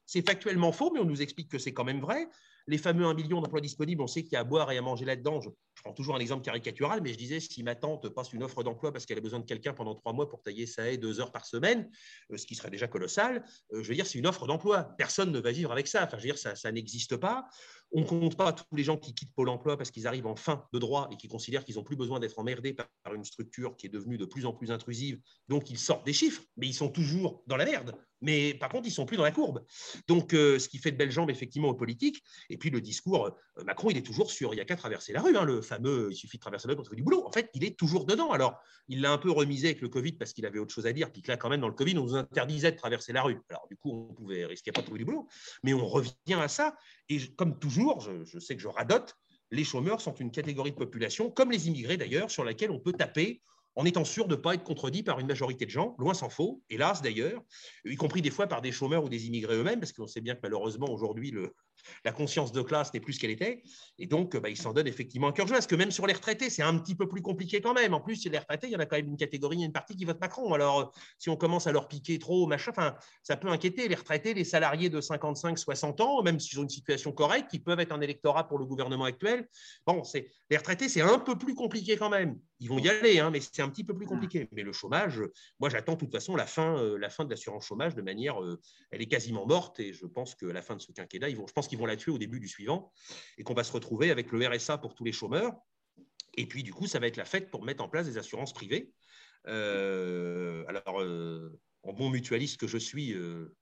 C'est 0.07 0.27
factuellement 0.27 0.73
faux, 0.73 0.91
mais 0.93 1.01
on 1.01 1.05
nous 1.05 1.23
explique 1.23 1.51
que 1.51 1.59
c'est 1.59 1.73
quand 1.73 1.85
même 1.85 2.01
vrai 2.01 2.29
les 2.69 2.79
fameux 2.79 3.07
1 3.07 3.15
million 3.15 3.41
d'emplois 3.41 3.61
disponibles, 3.61 4.03
on 4.03 4.07
sait 4.07 4.23
qu'il 4.23 4.33
y 4.33 4.37
a 4.37 4.41
à 4.41 4.45
boire 4.45 4.71
et 4.73 4.79
à 4.79 4.83
manger 4.83 5.05
là-dedans. 5.05 5.41
Je, 5.41 5.51
prends 5.85 5.93
toujours 5.93 6.17
un 6.17 6.19
exemple 6.19 6.43
caricatural, 6.43 7.01
mais 7.01 7.13
je 7.13 7.19
disais, 7.19 7.39
si 7.39 7.63
ma 7.63 7.77
tante 7.77 8.09
passe 8.09 8.33
une 8.33 8.43
offre 8.43 8.65
d'emploi 8.65 8.93
parce 8.93 9.07
qu'elle 9.07 9.19
a 9.19 9.21
besoin 9.21 9.39
de 9.39 9.45
quelqu'un 9.45 9.73
pendant 9.73 9.95
trois 9.95 10.13
mois 10.13 10.29
pour 10.29 10.43
tailler 10.43 10.67
sa 10.67 10.91
haie 10.91 10.97
deux 10.97 11.21
heures 11.21 11.31
par 11.31 11.45
semaine, 11.45 11.89
euh, 12.33 12.37
ce 12.37 12.47
qui 12.47 12.55
serait 12.57 12.71
déjà 12.71 12.89
colossal, 12.89 13.45
euh, 13.73 13.83
je 13.83 13.89
veux 13.89 13.95
dire, 13.95 14.07
c'est 14.07 14.19
une 14.19 14.27
offre 14.27 14.47
d'emploi. 14.47 14.83
Personne 14.99 15.31
ne 15.31 15.39
va 15.39 15.53
vivre 15.53 15.71
avec 15.71 15.87
ça. 15.87 16.05
Enfin, 16.05 16.17
je 16.17 16.23
veux 16.23 16.29
dire, 16.29 16.39
ça, 16.39 16.57
ça 16.57 16.73
n'existe 16.73 17.17
pas. 17.17 17.47
On 17.93 18.01
ne 18.01 18.07
compte 18.07 18.37
pas 18.37 18.53
tous 18.53 18.75
les 18.75 18.83
gens 18.83 18.97
qui 18.97 19.15
quittent 19.15 19.35
Pôle 19.35 19.49
emploi 19.49 19.77
parce 19.77 19.91
qu'ils 19.91 20.07
arrivent 20.07 20.27
en 20.27 20.37
fin 20.37 20.67
de 20.73 20.79
droit 20.79 21.09
et 21.13 21.17
qui 21.17 21.29
considèrent 21.29 21.65
qu'ils 21.65 21.77
n'ont 21.77 21.85
plus 21.85 21.97
besoin 21.97 22.21
d'être 22.21 22.39
emmerdés 22.39 22.75
par 22.75 23.15
une 23.15 23.25
structure 23.25 23.77
qui 23.77 23.87
est 23.87 23.91
devenue 23.91 24.19
de 24.19 24.25
plus 24.25 24.45
en 24.45 24.53
plus 24.53 24.71
intrusive. 24.71 25.21
Donc, 25.49 25.71
ils 25.71 25.79
sortent 25.79 26.05
des 26.05 26.13
chiffres, 26.13 26.43
mais 26.57 26.67
ils 26.67 26.75
sont 26.75 26.89
toujours 26.89 27.43
dans 27.47 27.57
la 27.57 27.65
merde. 27.65 27.97
Mais 28.21 28.55
par 28.55 28.69
contre, 28.69 28.87
ils 28.87 28.93
sont 28.93 29.07
plus 29.07 29.17
dans 29.17 29.23
la 29.23 29.33
courbe. 29.33 29.65
Donc, 30.09 30.35
euh, 30.35 30.59
ce 30.59 30.69
qui 30.69 30.79
fait 30.79 30.91
de 30.91 30.97
belles 30.97 31.11
jambes, 31.11 31.31
effectivement, 31.31 31.69
aux 31.69 31.75
politiques. 31.75 32.23
Et 32.51 32.57
puis, 32.57 32.71
le 32.71 32.81
discours, 32.81 33.27
euh, 33.27 33.65
Macron, 33.65 33.91
il 33.91 33.97
est 33.97 34.03
toujours 34.03 34.31
sur 34.31 34.53
il 34.53 34.57
n'y 34.57 34.61
a 34.61 34.65
qu'à 34.65 34.77
traverser 34.77 35.13
la 35.13 35.23
rue. 35.23 35.37
Hein, 35.37 35.45
le 35.45 35.63
fameux 35.63 36.09
il 36.11 36.17
suffit 36.17 36.39
de 36.39 36.43
traverser 36.43 36.69
la 36.69 36.73
rue 36.73 36.77
pour 36.77 36.85
trouver 36.85 36.97
du 36.97 37.03
boulot. 37.03 37.27
En 37.27 37.33
fait, 37.33 37.51
il 37.55 37.65
est 37.65 37.79
toujours 37.79 38.07
dedans. 38.07 38.31
Alors, 38.31 38.59
il 38.89 39.01
l'a 39.01 39.13
un 39.13 39.19
peu 39.19 39.31
remisé 39.31 39.69
avec 39.69 39.81
le 39.81 39.89
Covid 39.89 40.13
parce 40.13 40.33
qu'il 40.33 40.47
avait 40.47 40.59
autre 40.59 40.75
chose 40.75 40.87
à 40.87 40.93
dire. 40.93 41.11
Puis 41.13 41.23
là, 41.27 41.37
quand 41.37 41.49
même, 41.49 41.61
dans 41.61 41.69
le 41.69 41.75
Covid, 41.75 41.99
on 41.99 42.05
nous 42.05 42.15
interdisait 42.15 42.73
de 42.73 42.77
traverser 42.77 43.13
la 43.13 43.23
rue. 43.23 43.41
Alors, 43.51 43.67
du 43.69 43.77
coup, 43.77 44.07
on 44.11 44.15
pouvait 44.15 44.47
risquer 44.47 44.73
pas 44.73 44.81
de 44.81 44.87
trouver 44.87 44.99
du 44.99 45.05
boulot. 45.05 45.29
Mais 45.63 45.75
on 45.75 45.87
revient 45.87 46.15
à 46.35 46.49
ça. 46.49 46.77
Et 47.09 47.19
comme 47.37 47.59
toujours, 47.59 48.01
je, 48.01 48.25
je 48.25 48.39
sais 48.39 48.57
que 48.57 48.63
je 48.63 48.69
radote, 48.69 49.15
les 49.51 49.65
chômeurs 49.65 50.01
sont 50.01 50.15
une 50.15 50.31
catégorie 50.31 50.73
de 50.73 50.77
population, 50.77 51.31
comme 51.31 51.51
les 51.51 51.69
immigrés 51.69 51.97
d'ailleurs, 51.97 52.31
sur 52.31 52.45
laquelle 52.45 52.71
on 52.71 52.81
peut 52.81 52.93
taper 52.93 53.41
en 53.77 53.85
étant 53.85 54.05
sûr 54.05 54.27
de 54.27 54.35
ne 54.35 54.41
pas 54.41 54.55
être 54.55 54.65
contredit 54.65 55.03
par 55.03 55.21
une 55.21 55.27
majorité 55.27 55.67
de 55.67 55.71
gens, 55.71 55.95
loin 55.99 56.15
s'en 56.15 56.31
faut, 56.31 56.63
hélas 56.71 57.03
d'ailleurs, 57.03 57.43
y 57.85 57.95
compris 57.97 58.23
des 58.23 58.31
fois 58.31 58.47
par 58.47 58.63
des 58.63 58.73
chômeurs 58.73 59.05
ou 59.05 59.09
des 59.09 59.27
immigrés 59.27 59.55
eux-mêmes, 59.55 59.81
parce 59.81 59.93
qu'on 59.93 60.07
sait 60.07 60.23
bien 60.23 60.35
que 60.35 60.41
malheureusement 60.43 60.91
aujourd'hui, 60.91 61.33
la 62.05 62.13
conscience 62.13 62.53
de 62.53 62.63
classe 62.63 62.93
n'est 62.95 63.01
plus 63.01 63.13
ce 63.13 63.21
qu'elle 63.21 63.31
était. 63.31 63.63
Et 63.99 64.07
donc, 64.07 64.37
bah, 64.37 64.49
ils 64.49 64.57
s'en 64.57 64.73
donnent 64.73 64.87
effectivement 64.87 65.29
un 65.29 65.33
cœur 65.33 65.47
joie. 65.47 65.57
Parce 65.57 65.67
que 65.67 65.77
même 65.77 65.91
sur 65.91 66.07
les 66.07 66.15
retraités, 66.15 66.51
c'est 66.51 66.63
un 66.63 66.77
petit 66.79 66.95
peu 66.95 67.09
plus 67.09 67.23
compliqué 67.23 67.61
quand 67.61 67.75
même. 67.75 67.95
En 67.95 68.01
plus, 68.01 68.25
les 68.27 68.39
retraités, 68.39 68.67
il 68.67 68.73
y 68.73 68.77
en 68.77 68.81
a 68.81 68.87
quand 68.87 68.97
même 68.97 69.09
une 69.09 69.17
catégorie, 69.17 69.63
une 69.63 69.73
partie 69.73 69.95
qui 69.95 70.05
vote 70.05 70.21
Macron. 70.21 70.53
Alors, 70.55 70.93
si 71.19 71.29
on 71.29 71.37
commence 71.37 71.67
à 71.67 71.73
leur 71.73 71.89
piquer 71.89 72.19
trop, 72.19 72.47
machin, 72.47 72.73
ça 73.23 73.37
peut 73.37 73.49
inquiéter 73.49 73.89
les 73.89 73.95
retraités, 73.95 74.35
les 74.35 74.45
salariés 74.45 74.89
de 74.89 75.01
55, 75.01 75.59
60 75.59 76.01
ans, 76.01 76.23
même 76.23 76.41
s'ils 76.41 76.59
ont 76.59 76.63
une 76.63 76.69
situation 76.69 77.13
correcte, 77.13 77.51
qui 77.51 77.59
peuvent 77.59 77.81
être 77.81 77.93
un 77.93 78.01
électorat 78.01 78.49
pour 78.49 78.59
le 78.59 78.65
gouvernement 78.65 79.05
actuel. 79.05 79.49
Bon, 79.87 80.03
les 80.51 80.57
retraités, 80.57 80.89
c'est 80.89 81.03
un 81.03 81.19
peu 81.19 81.37
plus 81.37 81.55
compliqué 81.55 81.97
quand 81.97 82.11
même. 82.11 82.39
Ils 82.59 82.69
vont 82.69 82.79
y 82.79 82.89
aller, 82.89 83.19
hein, 83.19 83.31
mais 83.31 83.41
c'est 83.41 83.61
un 83.61 83.69
petit 83.69 83.85
peu 83.85 83.95
plus 83.95 84.07
compliqué. 84.07 84.49
Mais 84.53 84.63
le 84.63 84.73
chômage, 84.73 85.23
moi, 85.61 85.69
j'attends 85.69 85.93
de 85.93 85.99
toute 85.99 86.13
façon 86.13 86.37
la 86.37 86.47
fin, 86.47 86.79
euh, 86.79 86.95
de 86.97 87.31
l'assurance 87.31 87.67
chômage 87.67 87.95
de 87.95 88.03
manière, 88.03 88.43
euh, 88.43 88.59
elle 88.91 89.03
est 89.03 89.07
quasiment 89.07 89.47
morte. 89.47 89.79
Et 89.81 89.93
je 89.93 90.07
pense 90.07 90.35
qu'à 90.35 90.53
la 90.53 90.63
fin 90.63 90.75
de 90.75 90.81
ce 90.81 90.93
quinquennat, 90.93 91.29
ils 91.29 91.37
vont, 91.37 91.47
je 91.47 91.53
pense 91.53 91.69
qu'ils 91.69 91.79
vont 91.79 91.87
la 91.87 91.97
tuer 91.97 92.13
au 92.13 92.19
début 92.19 92.41
du 92.41 92.49
suivant 92.49 92.93
et 93.37 93.45
qu'on 93.45 93.55
va 93.55 93.65
se 93.65 93.73
retrouver 93.73 94.11
avec 94.11 94.33
le 94.33 94.47
RSA 94.47 94.79
pour 94.79 94.95
tous 94.95 95.05
les 95.05 95.13
chômeurs. 95.13 95.53
Et 96.39 96.47
puis, 96.47 96.63
du 96.63 96.73
coup, 96.73 96.87
ça 96.87 96.99
va 96.99 97.07
être 97.07 97.17
la 97.17 97.25
fête 97.25 97.51
pour 97.51 97.65
mettre 97.65 97.83
en 97.83 97.89
place 97.89 98.07
des 98.07 98.19
assurances 98.19 98.53
privées. 98.53 98.93
Euh, 99.49 100.65
alors, 100.67 101.03
en 101.83 101.93
bon 101.93 102.11
mutualiste 102.11 102.59
que 102.59 102.67
je 102.67 102.79
suis, 102.79 103.15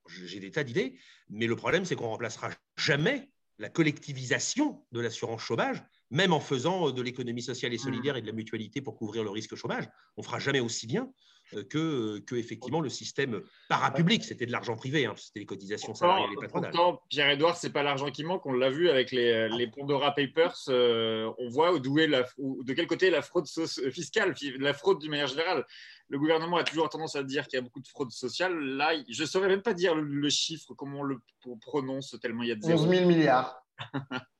j'ai 0.07 0.39
des 0.39 0.51
tas 0.51 0.63
d'idées, 0.63 0.97
mais 1.29 1.47
le 1.47 1.55
problème, 1.55 1.85
c'est 1.85 1.95
qu'on 1.95 2.09
remplacera 2.09 2.49
jamais 2.75 3.29
la 3.59 3.69
collectivisation 3.69 4.85
de 4.91 4.99
l'assurance 4.99 5.41
chômage, 5.41 5.83
même 6.11 6.33
en 6.33 6.39
faisant 6.39 6.91
de 6.91 7.01
l'économie 7.01 7.41
sociale 7.41 7.73
et 7.73 7.77
solidaire 7.77 8.15
et 8.15 8.21
de 8.21 8.27
la 8.27 8.33
mutualité 8.33 8.81
pour 8.81 8.95
couvrir 8.95 9.23
le 9.23 9.29
risque 9.29 9.55
chômage. 9.55 9.85
On 10.17 10.23
fera 10.23 10.39
jamais 10.39 10.59
aussi 10.59 10.87
bien 10.87 11.11
euh, 11.53 11.63
que, 11.63 12.19
que 12.19 12.35
effectivement 12.35 12.81
le 12.81 12.89
système 12.89 13.41
parapublic, 13.69 14.23
c'était 14.23 14.45
de 14.45 14.51
l'argent 14.51 14.75
privé, 14.75 15.05
hein, 15.05 15.13
c'était 15.15 15.39
les 15.39 15.45
cotisations 15.45 15.93
salariales 15.93 16.31
et 16.33 16.41
patronales. 16.41 16.71
Pourtant, 16.71 17.01
Pierre-Edouard, 17.09 17.57
c'est 17.57 17.71
pas 17.71 17.83
l'argent 17.83 18.09
qui 18.09 18.23
manque, 18.23 18.45
on 18.45 18.53
l'a 18.53 18.69
vu 18.69 18.89
avec 18.89 19.11
les, 19.11 19.49
les 19.49 19.67
Pandora 19.67 20.13
Papers, 20.13 20.55
euh, 20.69 21.31
on 21.37 21.49
voit 21.49 21.77
d'où 21.79 21.99
est 21.99 22.07
la, 22.07 22.23
de 22.39 22.73
quel 22.73 22.87
côté 22.87 23.07
est 23.07 23.11
la 23.11 23.21
fraude 23.21 23.47
fiscale, 23.47 24.33
la 24.59 24.73
fraude 24.73 24.99
d'une 24.99 25.11
manière 25.11 25.27
générale. 25.27 25.65
Le 26.09 26.19
gouvernement 26.19 26.57
a 26.57 26.63
toujours 26.63 26.89
tendance 26.89 27.15
à 27.15 27.23
dire 27.23 27.47
qu'il 27.47 27.57
y 27.57 27.59
a 27.59 27.63
beaucoup 27.63 27.81
de 27.81 27.87
fraude 27.87 28.11
sociale. 28.11 28.57
Là, 28.57 28.93
je 29.09 29.21
ne 29.21 29.27
saurais 29.27 29.47
même 29.47 29.63
pas 29.63 29.73
dire 29.73 29.95
le, 29.95 30.29
chiffre, 30.29 30.73
comment 30.75 30.99
on 30.99 31.03
le 31.03 31.19
prononce, 31.61 32.15
tellement 32.21 32.43
il 32.43 32.49
y 32.49 32.51
a 32.51 32.55
de 32.55 32.65
11 32.65 32.89
000 32.89 33.07
milliards. 33.07 33.59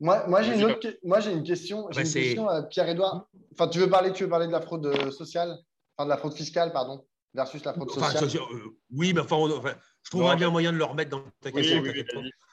Moi, 0.00 0.26
moi 0.28 0.42
j'ai 0.42 0.60
une, 0.60 0.76
moi, 1.02 1.20
j'ai 1.20 1.32
une 1.32 1.42
question, 1.42 1.88
j'ai 1.90 2.02
une 2.02 2.12
question 2.12 2.48
à 2.48 2.62
Pierre-Edouard. 2.62 3.28
Enfin, 3.52 3.68
tu 3.68 3.78
veux 3.78 3.90
parler, 3.90 4.12
tu 4.12 4.24
veux 4.24 4.30
parler 4.30 4.46
de 4.46 4.52
la 4.52 4.60
fraude 4.60 4.86
euh, 4.86 5.10
sociale, 5.10 5.58
enfin 5.96 6.04
de 6.06 6.10
la 6.10 6.16
fraude 6.16 6.34
fiscale, 6.34 6.72
pardon, 6.72 7.04
versus 7.34 7.64
la 7.64 7.72
fraude 7.72 7.90
sociale. 7.90 8.24
Euh, 8.24 8.76
oui, 8.92 9.12
mais 9.12 9.20
enfin, 9.20 9.36
je 10.02 10.10
trouverais 10.10 10.36
bien 10.36 10.50
moyen 10.50 10.72
de 10.72 10.76
le 10.76 10.84
remettre 10.84 11.10
dans 11.10 11.22
ta 11.40 11.50
question. 11.50 11.82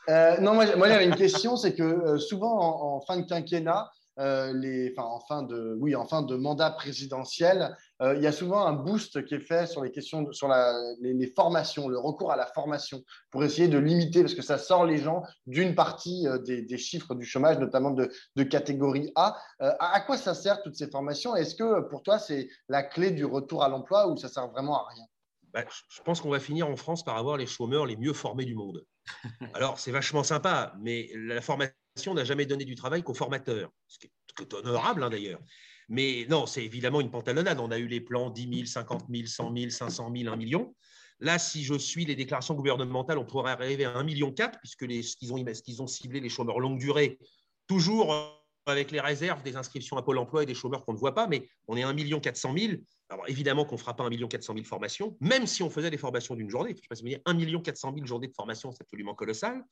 euh, 0.10 0.38
non, 0.40 0.56
moi, 0.56 0.76
moi 0.76 0.88
j'avais 0.88 1.06
une 1.06 1.16
question, 1.16 1.56
c'est 1.56 1.76
que 1.76 1.84
euh, 1.84 2.18
souvent 2.18 2.96
en, 2.96 3.02
fin 3.02 3.18
de 3.18 3.28
quinquennat, 3.28 3.92
euh, 4.20 4.54
les, 4.54 4.94
enfin, 4.96 5.08
en, 5.08 5.20
fin 5.20 5.44
de, 5.44 5.78
oui, 5.80 5.96
en 5.96 6.06
fin 6.06 6.24
de 6.24 6.36
mandat 6.36 6.72
présidentiel, 6.72 7.62
euh, 7.62 7.70
il 8.02 8.22
y 8.22 8.28
a 8.28 8.32
souvent 8.32 8.66
un 8.66 8.74
boost 8.74 9.24
qui 9.26 9.36
est 9.36 9.40
fait 9.40 9.68
sur 9.68 9.84
les 9.84 9.92
questions, 9.92 10.30
sur 10.34 10.48
la, 10.48 10.74
les, 11.00 11.28
formations, 11.34 11.88
le 11.88 11.98
recours 11.98 12.32
à 12.32 12.36
la 12.36 12.46
formation, 12.46 13.02
pour 13.32 13.44
essayer 13.44 13.68
de 13.68 13.78
limiter, 13.78 14.22
parce 14.22 14.34
que 14.34 14.42
ça 14.42 14.58
sort 14.58 14.86
les 14.86 14.98
gens 14.98 15.24
d'une 15.46 15.76
partie 15.76 16.28
euh, 16.28 16.38
des, 16.40 16.62
des, 16.62 16.78
chiffres 16.78 17.16
du 17.16 17.26
chômage, 17.26 17.58
notamment 17.58 17.92
de, 17.92 18.12
de 18.36 18.44
catégorie 18.44 19.12
A. 19.16 19.38
À, 19.60 19.96
à, 19.96 20.02
quoi 20.02 20.18
ça 20.18 20.34
sert 20.34 20.62
toutes 20.62 20.76
ces 20.76 20.90
formations? 20.90 21.36
Est-ce 21.36 21.56
que 21.56 21.82
pour 21.90 22.04
toi, 22.04 22.20
c'est 22.20 22.50
la 22.68 22.84
clé 22.84 23.12
du 23.12 23.24
retour 23.24 23.64
à 23.64 23.70
l'emploi 23.70 24.10
ou 24.10 24.18
ça 24.18 24.28
sert 24.28 24.48
vraiment 24.50 24.86
à 24.86 24.90
rien? 24.90 25.06
Bah, 25.54 25.64
je 25.88 26.02
pense 26.02 26.20
qu'on 26.20 26.30
va 26.30 26.42
finir 26.42 26.68
en 26.68 26.76
France 26.76 27.02
par 27.02 27.16
avoir 27.16 27.38
les 27.38 27.48
chômeurs 27.48 27.86
les 27.86 27.96
mieux 27.96 28.12
formés 28.12 28.44
du 28.44 28.56
monde. 28.56 28.86
Alors, 29.54 29.80
c'est 29.80 29.92
vachement 29.92 30.24
sympa, 30.24 30.74
mais 30.82 31.10
la 31.16 31.40
formation 31.40 32.14
n'a 32.14 32.26
jamais 32.26 32.46
donné 32.46 32.66
du 32.66 32.76
travail 32.76 33.04
qu'aux 33.04 33.14
formateurs, 33.14 33.72
ce 33.88 34.00
qui 34.00 34.08
est, 34.08 34.54
honorable 34.54 35.02
hein, 35.02 35.10
d'ailleurs. 35.10 35.40
Mais 35.90 36.26
non, 36.30 36.46
c'est 36.46 36.64
évidemment 36.64 37.02
une 37.02 37.12
pantalonnade. 37.12 37.60
On 37.60 37.72
a 37.72 37.78
eu 37.78 37.88
les 37.88 38.02
plans 38.02 38.30
10 38.30 38.50
000, 38.54 38.66
50 38.66 39.06
000, 39.10 39.28
100 39.28 39.56
000, 39.56 39.70
500 39.70 40.12
000, 40.16 40.34
1 40.34 40.36
million. 40.36 40.76
Là, 41.20 41.40
si 41.40 41.64
je 41.64 41.76
suis 41.76 42.06
les 42.06 42.16
déclarations 42.16 42.56
gouvernementales, 42.56 43.18
on 43.18 43.26
pourrait 43.26 43.52
arriver 43.52 43.86
à 43.86 43.94
1,4 43.94 44.06
million, 44.06 44.34
puisque 44.60 44.82
les, 44.82 45.02
ce 45.02 45.16
qu'ils 45.16 45.82
ont, 45.82 45.88
ciblé 45.88 46.20
les 46.20 46.30
chômeurs 46.30 46.60
longue 46.60 46.78
durée, 46.78 47.18
toujours 47.68 48.14
avec 48.66 48.92
les 48.92 49.00
réserves 49.00 49.44
des 49.44 49.56
inscriptions 49.56 49.96
à 49.98 50.02
Pôle 50.02 50.18
emploi 50.18 50.44
et 50.44 50.46
des 50.46 50.56
chômeurs 50.56 50.84
qu'on 50.84 50.94
ne 50.94 50.98
voit 50.98 51.14
pas, 51.14 51.28
mais 51.28 51.48
on 51.68 51.78
est 51.78 51.84
à 51.84 51.90
1 51.90 52.20
400 52.20 52.54
000. 52.58 52.74
Alors 53.10 53.30
évidemment 53.30 53.64
qu'on 53.64 53.76
ne 53.76 53.80
fera 53.80 53.96
pas 53.96 54.04
1 54.04 54.28
400 54.28 54.54
000 54.54 54.66
formations, 54.66 55.16
même 55.22 55.46
si 55.46 55.62
on 55.62 55.70
faisait 55.70 55.92
des 55.92 55.98
formations 55.98 56.36
d'une 56.36 56.50
journée. 56.50 56.72
Je 56.76 56.82
sais 56.82 56.88
pas 56.90 56.96
si 56.96 57.04
vous 57.04 57.16
1 57.26 57.62
400 57.62 57.94
000 57.94 58.06
journées 58.08 58.28
de 58.28 58.34
formation, 58.34 58.72
c'est 58.72 58.82
absolument 58.82 59.14
colossal. 59.14 59.64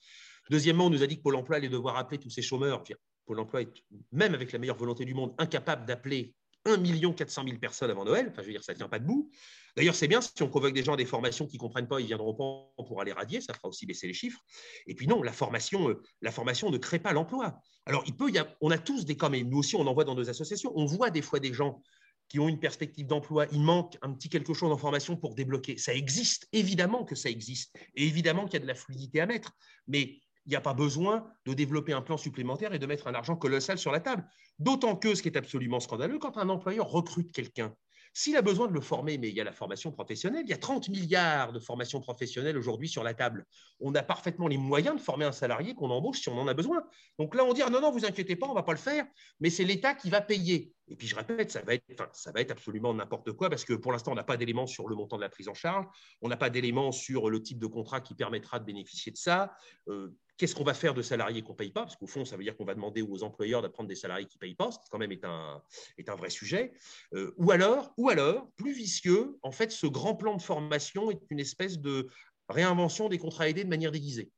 Deuxièmement, 0.49 0.85
on 0.85 0.89
nous 0.91 1.01
a 1.01 1.07
dit 1.07 1.17
que 1.17 1.23
Pôle 1.23 1.35
emploi 1.35 1.57
allait 1.57 1.69
devoir 1.69 1.97
appeler 1.97 2.19
tous 2.19 2.29
ces 2.29 2.43
chômeurs. 2.43 2.83
Pôle 3.25 3.39
emploi 3.39 3.61
est, 3.61 3.83
même 4.11 4.33
avec 4.33 4.51
la 4.51 4.59
meilleure 4.59 4.77
volonté 4.77 5.05
du 5.05 5.13
monde, 5.13 5.33
incapable 5.37 5.85
d'appeler 5.85 6.35
1 6.65 7.13
400 7.13 7.43
000 7.45 7.57
personnes 7.57 7.91
avant 7.91 8.05
Noël. 8.05 8.27
Enfin, 8.29 8.41
je 8.41 8.47
veux 8.47 8.53
dire, 8.53 8.63
ça 8.63 8.73
ne 8.73 8.77
tient 8.77 8.87
pas 8.87 8.99
debout. 8.99 9.29
D'ailleurs, 9.75 9.95
c'est 9.95 10.07
bien, 10.07 10.21
si 10.21 10.41
on 10.41 10.47
convoque 10.47 10.73
des 10.73 10.83
gens 10.83 10.93
à 10.93 10.97
des 10.97 11.05
formations 11.05 11.47
qui 11.47 11.57
ne 11.57 11.59
comprennent 11.59 11.87
pas, 11.87 11.99
ils 11.99 12.05
viendront 12.05 12.33
pas 12.33 12.83
pour 12.83 13.01
aller 13.01 13.11
radier, 13.11 13.41
ça 13.41 13.53
fera 13.53 13.67
aussi 13.67 13.85
baisser 13.85 14.07
les 14.07 14.13
chiffres. 14.13 14.39
Et 14.87 14.95
puis 14.95 15.07
non, 15.07 15.23
la 15.23 15.33
formation, 15.33 15.89
euh, 15.89 16.01
la 16.21 16.31
formation 16.31 16.69
ne 16.69 16.77
crée 16.77 16.99
pas 16.99 17.11
l'emploi. 17.11 17.59
Alors, 17.85 18.03
il 18.05 18.15
peut, 18.15 18.31
on 18.61 18.71
a 18.71 18.77
tous 18.77 19.05
des 19.05 19.17
cas, 19.17 19.29
mais 19.29 19.43
nous 19.43 19.57
aussi, 19.57 19.75
on 19.75 19.85
en 19.87 19.93
voit 19.93 20.05
dans 20.05 20.15
nos 20.15 20.29
associations, 20.29 20.71
on 20.75 20.85
voit 20.85 21.09
des 21.09 21.21
fois 21.21 21.39
des 21.39 21.53
gens 21.53 21.81
qui 22.29 22.39
ont 22.39 22.47
une 22.47 22.59
perspective 22.59 23.05
d'emploi, 23.05 23.45
il 23.51 23.59
manque 23.59 23.97
un 24.01 24.13
petit 24.13 24.29
quelque 24.29 24.53
chose 24.53 24.71
en 24.71 24.77
formation 24.77 25.17
pour 25.17 25.35
débloquer. 25.35 25.77
Ça 25.77 25.93
existe, 25.93 26.47
évidemment 26.51 27.03
que 27.03 27.15
ça 27.15 27.29
existe, 27.29 27.75
et 27.95 28.05
évidemment 28.05 28.45
qu'il 28.45 28.53
y 28.53 28.57
a 28.57 28.59
de 28.61 28.67
la 28.67 28.75
fluidité 28.75 29.19
à 29.19 29.25
mettre, 29.25 29.51
mais 29.87 30.19
il 30.45 30.49
n'y 30.49 30.55
a 30.55 30.61
pas 30.61 30.73
besoin 30.73 31.25
de 31.45 31.53
développer 31.53 31.93
un 31.93 32.01
plan 32.01 32.17
supplémentaire 32.17 32.73
et 32.73 32.79
de 32.79 32.85
mettre 32.85 33.07
un 33.07 33.13
argent 33.13 33.35
colossal 33.35 33.77
sur 33.77 33.91
la 33.91 33.99
table. 33.99 34.27
D'autant 34.59 34.95
que 34.95 35.15
ce 35.15 35.21
qui 35.21 35.29
est 35.29 35.37
absolument 35.37 35.79
scandaleux, 35.79 36.19
quand 36.19 36.37
un 36.37 36.49
employeur 36.49 36.87
recrute 36.87 37.31
quelqu'un, 37.31 37.73
S'il 38.15 38.37
a 38.37 38.43
besoin 38.43 38.67
de 38.67 38.73
le 38.73 38.81
former, 38.81 39.17
mais 39.17 39.29
il 39.29 39.35
y 39.35 39.41
a 39.41 39.43
la 39.43 39.51
formation 39.51 39.91
professionnelle, 39.91 40.43
il 40.45 40.49
y 40.49 40.53
a 40.53 40.57
30 40.57 40.87
milliards 40.89 41.51
de 41.51 41.59
formations 41.59 41.99
professionnelles 41.99 42.55
aujourd'hui 42.59 42.87
sur 42.87 43.03
la 43.03 43.15
table. 43.15 43.43
On 43.79 43.95
a 43.95 44.03
parfaitement 44.03 44.47
les 44.47 44.57
moyens 44.57 44.95
de 44.95 45.01
former 45.01 45.25
un 45.25 45.31
salarié 45.31 45.73
qu'on 45.73 45.89
embauche 45.89 46.21
si 46.21 46.29
on 46.29 46.37
en 46.37 46.47
a 46.47 46.53
besoin. 46.53 46.83
Donc 47.17 47.33
là, 47.33 47.43
on 47.43 47.53
dit 47.53 47.63
ah 47.63 47.71
non, 47.71 47.81
non, 47.81 47.91
vous 47.91 48.05
inquiétez 48.05 48.35
pas, 48.35 48.45
on 48.45 48.51
ne 48.51 48.55
va 48.55 48.61
pas 48.61 48.73
le 48.73 48.77
faire, 48.77 49.07
mais 49.39 49.49
c'est 49.49 49.63
l'État 49.63 49.95
qui 49.95 50.11
va 50.11 50.21
payer. 50.21 50.71
Et 50.87 50.95
puis 50.95 51.07
je 51.07 51.15
répète, 51.15 51.49
ça 51.49 51.63
va 51.63 51.73
être, 51.73 52.09
ça 52.13 52.31
va 52.31 52.41
être 52.41 52.51
absolument 52.51 52.93
n'importe 52.93 53.31
quoi 53.31 53.49
parce 53.49 53.65
que 53.65 53.73
pour 53.73 53.91
l'instant, 53.91 54.11
on 54.11 54.15
n'a 54.15 54.23
pas 54.23 54.37
d'éléments 54.37 54.67
sur 54.67 54.87
le 54.87 54.95
montant 54.95 55.15
de 55.15 55.21
la 55.21 55.29
prise 55.29 55.47
en 55.47 55.55
charge, 55.55 55.87
on 56.21 56.27
n'a 56.27 56.37
pas 56.37 56.51
d'éléments 56.51 56.91
sur 56.91 57.31
le 57.31 57.41
type 57.41 57.57
de 57.57 57.67
contrat 57.67 57.99
qui 57.99 58.13
permettra 58.13 58.59
de 58.59 58.65
bénéficier 58.65 59.11
de 59.11 59.17
ça. 59.17 59.55
Euh, 59.87 60.15
qu'est-ce 60.37 60.55
qu'on 60.55 60.63
va 60.63 60.73
faire 60.73 60.93
de 60.93 61.01
salariés 61.01 61.41
qu'on 61.41 61.53
ne 61.53 61.57
paye 61.57 61.71
pas? 61.71 61.81
Parce 61.81 61.95
qu'au 61.95 62.07
fond, 62.07 62.25
ça 62.25 62.37
veut 62.37 62.43
dire 62.43 62.55
qu'on 62.55 62.65
va 62.65 62.75
demander 62.75 63.01
aux 63.01 63.23
employeurs 63.23 63.61
d'apprendre 63.61 63.89
des 63.89 63.95
salariés 63.95 64.25
qui 64.25 64.37
ne 64.37 64.39
payent 64.39 64.55
pas, 64.55 64.71
ce 64.71 64.79
qui 64.79 64.89
quand 64.89 64.97
même 64.97 65.11
est 65.11 65.25
un, 65.25 65.61
est 65.97 66.09
un 66.09 66.15
vrai 66.15 66.29
sujet. 66.29 66.73
Euh, 67.13 67.33
ou, 67.37 67.51
alors, 67.51 67.93
ou 67.97 68.09
alors, 68.09 68.49
plus 68.55 68.73
vicieux, 68.73 69.37
en 69.43 69.51
fait, 69.51 69.71
ce 69.71 69.87
grand 69.87 70.15
plan 70.15 70.35
de 70.35 70.41
formation 70.41 71.11
est 71.11 71.19
une 71.29 71.39
espèce 71.39 71.79
de 71.79 72.07
réinvention 72.49 73.09
des 73.09 73.17
contrats 73.17 73.49
aidés 73.49 73.63
de 73.63 73.69
manière 73.69 73.91
déguisée. 73.91 74.31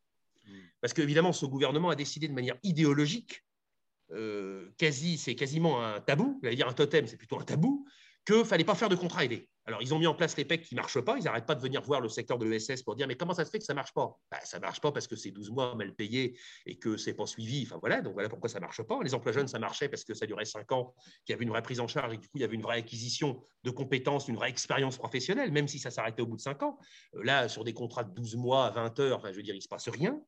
Hmm. 0.45 0.59
Parce 0.81 0.93
qu'évidemment, 0.93 1.33
ce 1.33 1.45
gouvernement 1.45 1.89
a 1.89 1.95
décidé 1.95 2.27
de 2.27 2.33
manière 2.33 2.57
idéologique, 2.63 3.43
euh, 4.11 4.69
quasi, 4.77 5.17
c'est 5.17 5.35
quasiment 5.35 5.83
un 5.83 5.99
tabou, 5.99 6.39
j'allais 6.43 6.55
dire 6.55 6.67
un 6.67 6.73
totem, 6.73 7.07
c'est 7.07 7.17
plutôt 7.17 7.39
un 7.39 7.43
tabou, 7.43 7.87
qu'il 8.25 8.37
ne 8.37 8.43
fallait 8.43 8.63
pas 8.63 8.75
faire 8.75 8.89
de 8.89 8.95
contrat 8.95 9.25
aidé. 9.25 9.47
Alors, 9.67 9.81
ils 9.81 9.93
ont 9.95 9.99
mis 9.99 10.05
en 10.05 10.13
place 10.13 10.37
les 10.37 10.45
PEC 10.45 10.61
qui 10.61 10.75
ne 10.75 10.79
marchent 10.79 11.01
pas. 11.01 11.17
Ils 11.17 11.23
n'arrêtent 11.23 11.47
pas 11.47 11.55
de 11.55 11.61
venir 11.61 11.81
voir 11.81 11.99
le 11.99 12.07
secteur 12.07 12.37
de 12.37 12.45
l'ESS 12.45 12.83
pour 12.83 12.95
dire 12.95 13.07
Mais 13.07 13.15
comment 13.15 13.33
ça 13.33 13.45
se 13.45 13.49
fait 13.49 13.57
que 13.57 13.65
ça 13.65 13.73
ne 13.73 13.77
marche 13.77 13.93
pas? 13.93 14.15
Bah, 14.31 14.37
Ça 14.43 14.57
ne 14.57 14.61
marche 14.61 14.79
pas 14.79 14.91
parce 14.91 15.07
que 15.07 15.15
c'est 15.15 15.31
12 15.31 15.49
mois 15.49 15.73
mal 15.73 15.95
payés 15.95 16.37
et 16.67 16.77
que 16.77 16.97
ce 16.97 17.09
n'est 17.09 17.15
pas 17.15 17.25
suivi. 17.25 17.63
Enfin, 17.65 17.79
voilà, 17.79 18.01
donc 18.01 18.13
voilà 18.13 18.29
pourquoi 18.29 18.47
ça 18.47 18.59
ne 18.59 18.65
marche 18.65 18.83
pas. 18.83 18.99
Les 19.03 19.15
emplois 19.15 19.31
jeunes, 19.31 19.47
ça 19.47 19.57
marchait 19.57 19.89
parce 19.89 20.03
que 20.03 20.13
ça 20.13 20.27
durait 20.27 20.45
5 20.45 20.71
ans, 20.71 20.93
qu'il 21.25 21.33
y 21.33 21.35
avait 21.35 21.43
une 21.43 21.49
vraie 21.49 21.63
prise 21.63 21.79
en 21.79 21.87
charge 21.87 22.13
et 22.13 22.17
du 22.17 22.27
coup, 22.27 22.37
il 22.37 22.41
y 22.41 22.43
avait 22.43 22.55
une 22.55 22.61
vraie 22.61 22.77
acquisition 22.77 23.41
de 23.63 23.71
compétences, 23.71 24.27
une 24.27 24.35
vraie 24.35 24.49
expérience 24.49 24.97
professionnelle, 24.97 25.51
même 25.51 25.67
si 25.67 25.79
ça 25.79 25.89
s'arrêtait 25.89 26.21
au 26.21 26.27
bout 26.27 26.37
de 26.37 26.41
5 26.41 26.61
ans. 26.61 26.77
Euh, 27.15 27.23
là, 27.23 27.49
sur 27.49 27.63
des 27.63 27.73
contrats 27.73 28.03
de 28.03 28.13
12 28.13 28.35
mois 28.35 28.67
à 28.67 28.69
20 28.69 28.99
heures, 28.99 29.21
je 29.25 29.35
veux 29.35 29.43
dire, 29.43 29.55
il 29.55 29.59
ne 29.59 29.63
se 29.63 29.67
passe 29.67 29.89
rien. 29.89 30.21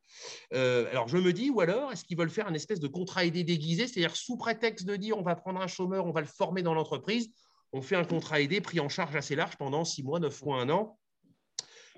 Euh, 0.53 0.89
alors, 0.89 1.07
je 1.07 1.17
me 1.17 1.31
dis, 1.31 1.51
ou 1.51 1.61
alors, 1.61 1.91
est-ce 1.91 2.03
qu'ils 2.05 2.17
veulent 2.17 2.31
faire 2.31 2.47
un 2.47 2.55
espèce 2.55 2.79
de 2.79 2.87
contrat 2.87 3.23
aidé 3.23 3.43
déguisé, 3.43 3.87
c'est-à-dire 3.87 4.15
sous 4.15 4.35
prétexte 4.35 4.87
de 4.87 4.95
dire 4.95 5.15
on 5.15 5.21
va 5.21 5.35
prendre 5.35 5.61
un 5.61 5.67
chômeur, 5.67 6.07
on 6.07 6.11
va 6.11 6.21
le 6.21 6.27
former 6.27 6.63
dans 6.63 6.73
l'entreprise 6.73 7.29
on 7.73 7.81
fait 7.81 7.95
un 7.95 8.05
contrat 8.05 8.41
aidé 8.41 8.61
pris 8.61 8.79
en 8.79 8.89
charge 8.89 9.15
assez 9.15 9.35
large 9.35 9.57
pendant 9.57 9.85
six 9.85 10.03
mois, 10.03 10.19
neuf 10.19 10.41
mois, 10.43 10.61
un 10.61 10.69
an. 10.69 10.97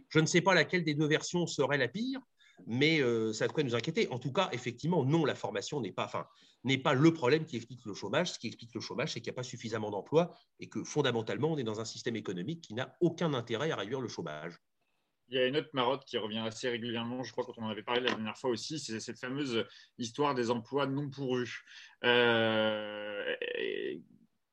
Je 0.09 0.19
ne 0.19 0.25
sais 0.25 0.41
pas 0.41 0.55
laquelle 0.55 0.83
des 0.83 0.95
deux 0.95 1.07
versions 1.07 1.45
serait 1.45 1.77
la 1.77 1.87
pire, 1.87 2.19
mais 2.65 3.01
euh, 3.01 3.31
ça 3.33 3.47
devrait 3.47 3.63
nous 3.63 3.75
inquiéter. 3.75 4.07
En 4.09 4.19
tout 4.19 4.33
cas, 4.33 4.49
effectivement, 4.51 5.05
non, 5.05 5.25
la 5.25 5.35
formation 5.35 5.81
n'est 5.81 5.91
pas, 5.91 6.05
enfin, 6.05 6.25
n'est 6.63 6.77
pas 6.77 6.93
le 6.93 7.13
problème 7.13 7.45
qui 7.45 7.57
explique 7.57 7.85
le 7.85 7.93
chômage. 7.93 8.31
Ce 8.33 8.39
qui 8.39 8.47
explique 8.47 8.73
le 8.73 8.81
chômage, 8.81 9.13
c'est 9.13 9.21
qu'il 9.21 9.31
n'y 9.31 9.35
a 9.35 9.37
pas 9.37 9.43
suffisamment 9.43 9.91
d'emplois 9.91 10.33
et 10.59 10.67
que 10.67 10.83
fondamentalement, 10.83 11.51
on 11.51 11.57
est 11.57 11.63
dans 11.63 11.79
un 11.79 11.85
système 11.85 12.15
économique 12.15 12.61
qui 12.61 12.73
n'a 12.73 12.95
aucun 13.01 13.33
intérêt 13.33 13.71
à 13.71 13.75
réduire 13.75 14.01
le 14.01 14.07
chômage. 14.07 14.57
Il 15.31 15.37
y 15.37 15.39
a 15.39 15.45
une 15.45 15.57
autre 15.57 15.69
marotte 15.73 16.05
qui 16.05 16.17
revient 16.17 16.39
assez 16.39 16.69
régulièrement, 16.69 17.21
je 17.23 17.31
crois, 17.31 17.45
quand 17.45 17.53
on 17.57 17.65
en 17.65 17.69
avait 17.69 17.83
parlé 17.83 18.01
la 18.01 18.09
dernière 18.09 18.35
fois 18.35 18.49
aussi, 18.49 18.79
c'est 18.79 18.99
cette 18.99 19.19
fameuse 19.19 19.63
histoire 19.99 20.33
des 20.33 20.49
emplois 20.49 20.87
non 20.87 21.07
pourvus. 21.07 21.61
Euh, 22.03 23.35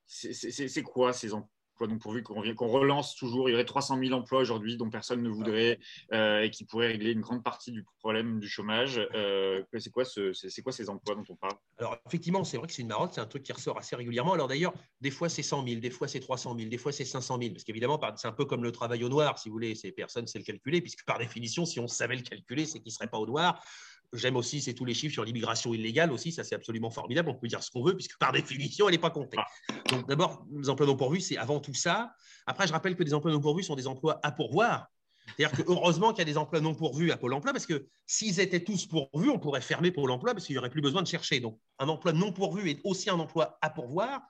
c'est 0.07 0.83
quoi 0.83 1.13
ces 1.13 1.35
emplois 1.35 1.51
donc 1.87 2.01
pourvu 2.01 2.23
qu'on 2.23 2.69
relance 2.69 3.15
toujours, 3.17 3.51
il 3.51 3.53
y 3.53 3.55
aurait 3.55 3.67
300 3.67 3.99
000 3.99 4.15
emplois 4.15 4.41
aujourd'hui 4.41 4.79
dont 4.79 4.89
personne 4.89 5.23
ne 5.23 5.29
voudrait 5.29 5.79
euh, 6.13 6.41
et 6.41 6.51
qui 6.51 6.65
pourraient 6.65 6.87
régler 6.87 7.13
une 7.13 7.21
grande 7.21 7.45
partie 7.45 7.71
du 7.71 7.85
problème 8.01 8.41
du 8.41 8.49
chômage. 8.49 8.99
Euh, 9.15 9.63
c'est 9.79 9.91
quoi, 9.91 10.07
ce, 10.07 10.33
quoi 10.63 10.73
ces 10.73 10.89
emplois 10.89 11.15
dont 11.15 11.25
on 11.29 11.37
parle? 11.37 11.53
Alors 11.77 11.99
effectivement, 12.07 12.45
c'est 12.45 12.57
vrai 12.57 12.67
que 12.67 12.73
c'est 12.73 12.83
une 12.83 12.89
marotte, 12.89 13.13
c'est 13.13 13.21
un 13.21 13.27
truc 13.27 13.43
qui 13.43 13.53
ressort 13.53 13.77
assez 13.77 13.95
régulièrement. 13.95 14.33
Alors 14.33 14.49
d'ailleurs, 14.49 14.73
des 15.03 15.11
fois 15.11 15.29
c'est 15.29 15.43
100 15.43 15.67
000, 15.67 15.81
des 15.81 15.91
fois 15.91 16.09
c'est 16.09 16.21
300 16.21 16.57
000, 16.57 16.71
des 16.71 16.79
fois 16.79 16.93
c'est 16.93 17.05
500 17.05 17.39
000, 17.39 17.53
parce 17.53 17.65
qu'évidemment, 17.65 18.01
c'est 18.17 18.29
un 18.29 18.33
peu 18.33 18.47
comme 18.47 18.63
le 18.63 18.73
travail 18.73 19.05
au 19.05 19.11
noir, 19.11 19.39
si 19.39 19.51
vous 19.51 19.53
voulez, 19.53 19.75
ces 19.75 19.93
personnes 19.93 20.27
sait 20.27 20.39
le 20.39 20.45
calculer, 20.45 20.81
puisque 20.81 21.05
par 21.05 21.19
définition, 21.19 21.67
si 21.67 21.79
on 21.79 21.89
savait 21.89 22.17
le 22.17 22.23
calculer, 22.23 22.65
c'est 22.65 22.79
qu'il 22.79 22.91
ne 22.91 22.95
serait 22.95 23.09
pas 23.09 23.19
au 23.19 23.27
noir. 23.27 23.63
J'aime 24.13 24.37
aussi, 24.37 24.61
c'est 24.61 24.75
tous 24.75 24.85
les 24.85 24.95
chiffres 24.95 25.13
sur 25.13 25.25
l'immigration 25.25 25.75
illégale 25.75 26.13
aussi, 26.13 26.33
ça 26.33 26.45
c'est 26.45 26.55
absolument 26.55 26.91
formidable. 26.91 27.29
On 27.29 27.35
peut 27.35 27.49
dire 27.49 27.63
ce 27.63 27.71
qu'on 27.71 27.83
veut, 27.83 27.95
puisque 27.95 28.19
par 28.19 28.33
définition, 28.33 28.89
elle 28.89 28.95
n'est 28.95 29.01
pas 29.01 29.11
comptée. 29.11 29.39
Ah. 29.39 29.75
Donc 29.91 30.09
d'abord, 30.09 30.45
les 30.53 30.69
emplois 30.69 30.87
non 30.87 30.97
pourvus, 30.97 31.21
c'est 31.21 31.37
avant 31.37 31.61
tout 31.61 31.75
ça. 31.75 32.13
Après, 32.47 32.67
je 32.67 32.73
rappelle 32.73 32.97
que 32.97 33.03
des 33.03 33.15
emplois 33.15 33.33
non 33.33 33.41
pourvus 33.41 33.65
sont 33.65 33.75
des 33.75 33.87
emplois 33.87 34.21
à 34.23 34.33
pourvoir. 34.33 34.89
C'est-à-dire 35.37 35.57
que 35.57 35.71
heureusement 35.71 36.11
qu'il 36.13 36.21
y 36.21 36.23
a 36.23 36.33
des 36.33 36.39
emplois 36.39 36.61
non 36.61 36.75
pourvus 36.75 37.11
à 37.11 37.17
Pôle 37.17 37.33
emploi, 37.33 37.53
parce 37.53 37.67
que 37.67 37.87
s'ils 38.07 38.41
étaient 38.41 38.63
tous 38.63 38.87
pourvus, 38.87 39.31
on 39.31 39.39
pourrait 39.39 39.61
fermer 39.61 39.91
Pôle 39.91 40.11
emploi, 40.11 40.33
parce 40.35 40.47
qu'il 40.47 40.55
n'y 40.55 40.59
aurait 40.59 40.71
plus 40.71 40.81
besoin 40.81 41.03
de 41.03 41.09
chercher. 41.09 41.41
Donc 41.41 41.59
un 41.79 41.89
emploi 41.89 42.13
non 42.13 42.33
pourvu 42.33 42.71
est 42.71 42.81
aussi 42.85 43.11
un 43.11 43.19
emploi 43.19 43.59
à 43.61 43.71
pourvoir. 43.71 44.23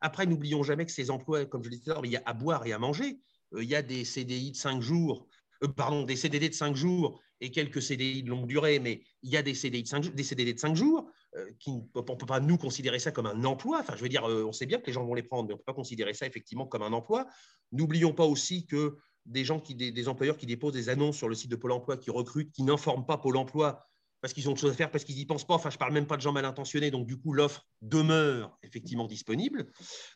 Après, 0.00 0.26
n'oublions 0.26 0.62
jamais 0.62 0.84
que 0.84 0.92
ces 0.92 1.10
emplois, 1.10 1.46
comme 1.46 1.62
je 1.64 1.70
le 1.70 1.76
disais, 1.76 1.92
il 2.04 2.10
y 2.10 2.16
a 2.16 2.22
à 2.26 2.32
boire 2.32 2.66
et 2.66 2.72
à 2.72 2.78
manger. 2.78 3.20
Euh, 3.54 3.62
il 3.62 3.68
y 3.68 3.74
a 3.74 3.82
des 3.82 4.04
CDI 4.04 4.52
de 4.52 4.56
5 4.56 4.80
jours, 4.80 5.26
euh, 5.62 5.68
pardon, 5.68 6.02
des 6.02 6.16
CDD 6.16 6.48
de 6.48 6.54
5 6.54 6.74
jours 6.74 7.20
et 7.42 7.50
quelques 7.50 7.82
CDI 7.82 8.22
de 8.22 8.30
longue 8.30 8.46
durée, 8.46 8.78
mais 8.78 9.02
il 9.22 9.30
y 9.30 9.36
a 9.36 9.42
des 9.42 9.52
CDI 9.52 9.82
de 9.82 9.88
5, 9.88 10.14
des 10.14 10.22
CDD 10.22 10.54
de 10.54 10.60
5 10.60 10.76
jours, 10.76 11.10
euh, 11.36 11.50
qui, 11.58 11.70
on 11.70 12.00
ne 12.00 12.02
peut 12.02 12.26
pas 12.26 12.38
nous 12.38 12.56
considérer 12.56 13.00
ça 13.00 13.10
comme 13.10 13.26
un 13.26 13.44
emploi. 13.44 13.80
Enfin, 13.80 13.94
je 13.96 14.02
veux 14.02 14.08
dire, 14.08 14.24
euh, 14.30 14.44
on 14.44 14.52
sait 14.52 14.64
bien 14.64 14.78
que 14.78 14.86
les 14.86 14.92
gens 14.92 15.04
vont 15.04 15.14
les 15.14 15.24
prendre, 15.24 15.48
mais 15.48 15.54
on 15.54 15.56
ne 15.56 15.58
peut 15.58 15.64
pas 15.66 15.74
considérer 15.74 16.14
ça 16.14 16.24
effectivement 16.24 16.66
comme 16.66 16.82
un 16.82 16.92
emploi. 16.92 17.26
N'oublions 17.72 18.12
pas 18.12 18.24
aussi 18.24 18.64
que 18.64 18.96
des 19.26 19.44
gens 19.44 19.58
qui, 19.58 19.74
des, 19.74 20.08
employeurs 20.08 20.36
qui 20.36 20.46
déposent 20.46 20.72
des 20.72 20.88
annonces 20.88 21.16
sur 21.16 21.28
le 21.28 21.34
site 21.34 21.50
de 21.50 21.56
Pôle 21.56 21.72
emploi, 21.72 21.96
qui 21.96 22.10
recrutent, 22.10 22.52
qui 22.52 22.62
n'informent 22.62 23.06
pas 23.06 23.18
Pôle 23.18 23.36
emploi 23.36 23.84
parce 24.20 24.32
qu'ils 24.34 24.48
ont 24.48 24.52
autre 24.52 24.60
chose 24.60 24.70
à 24.70 24.74
faire, 24.74 24.92
parce 24.92 25.02
qu'ils 25.02 25.16
n'y 25.16 25.26
pensent 25.26 25.44
pas. 25.44 25.54
Enfin, 25.54 25.68
je 25.68 25.74
ne 25.74 25.80
parle 25.80 25.94
même 25.94 26.06
pas 26.06 26.16
de 26.16 26.22
gens 26.22 26.30
mal 26.30 26.44
intentionnés. 26.44 26.92
Donc, 26.92 27.08
du 27.08 27.16
coup, 27.18 27.32
l'offre 27.32 27.66
demeure 27.80 28.56
effectivement 28.62 29.08
disponible. 29.08 29.66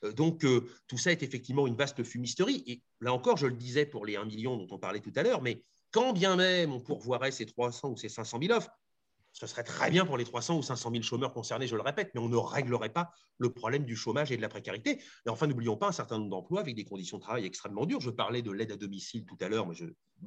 Euh, 0.05 0.13
donc, 0.13 0.47
tout 0.87 0.99
ça 0.99 1.11
est 1.11 1.25
effectivement 1.25 1.67
une 1.67 1.75
vaste 1.75 2.05
fumisterie. 2.05 2.63
Et 2.69 2.83
là 3.01 3.13
encore, 3.13 3.37
je 3.37 3.49
le 3.49 3.57
disais 3.57 3.85
pour 3.85 4.07
les 4.07 4.15
1 4.15 4.27
million 4.27 4.57
dont 4.57 4.69
on 4.71 4.79
parlait 4.79 5.01
tout 5.01 5.13
à 5.17 5.25
l'heure, 5.25 5.43
mais 5.43 5.65
quand 5.97 6.13
bien 6.13 6.37
même 6.37 6.75
on 6.75 6.81
pourvoirait 6.81 7.31
ces 7.31 7.47
300 7.47 7.89
ou 7.89 7.97
ces 7.97 8.11
500 8.11 8.39
000 8.43 8.53
offres, 8.53 8.71
ce 9.33 9.47
serait 9.47 9.65
très 9.65 9.91
bien 9.91 10.05
pour 10.05 10.19
les 10.19 10.25
300 10.25 10.59
ou 10.59 10.63
500 10.63 10.91
000 10.91 11.03
chômeurs 11.03 11.33
concernés, 11.33 11.67
je 11.67 11.75
le 11.75 11.81
répète, 11.81 12.11
mais 12.15 12.21
on 12.21 12.29
ne 12.29 12.37
réglerait 12.37 12.93
pas 12.93 13.11
le 13.39 13.51
problème 13.51 13.87
du 13.87 13.97
chômage 13.97 14.31
et 14.31 14.37
de 14.37 14.43
la 14.43 14.51
précarité. 14.51 15.01
Et 15.25 15.31
enfin, 15.31 15.47
n'oublions 15.47 15.79
pas 15.79 15.89
un 15.89 15.93
certain 15.93 16.19
nombre 16.19 16.31
d'emplois 16.31 16.61
avec 16.61 16.75
des 16.75 16.85
conditions 16.85 17.17
de 17.17 17.23
travail 17.23 17.47
extrêmement 17.47 17.87
dures. 17.87 18.03
Je 18.03 18.11
parlais 18.11 18.43
de 18.43 18.51
l'aide 18.51 18.73
à 18.73 18.77
domicile 18.77 19.25
tout 19.25 19.39
à 19.41 19.49
l'heure, 19.49 19.65
moi 19.65 19.75
je 19.75 19.87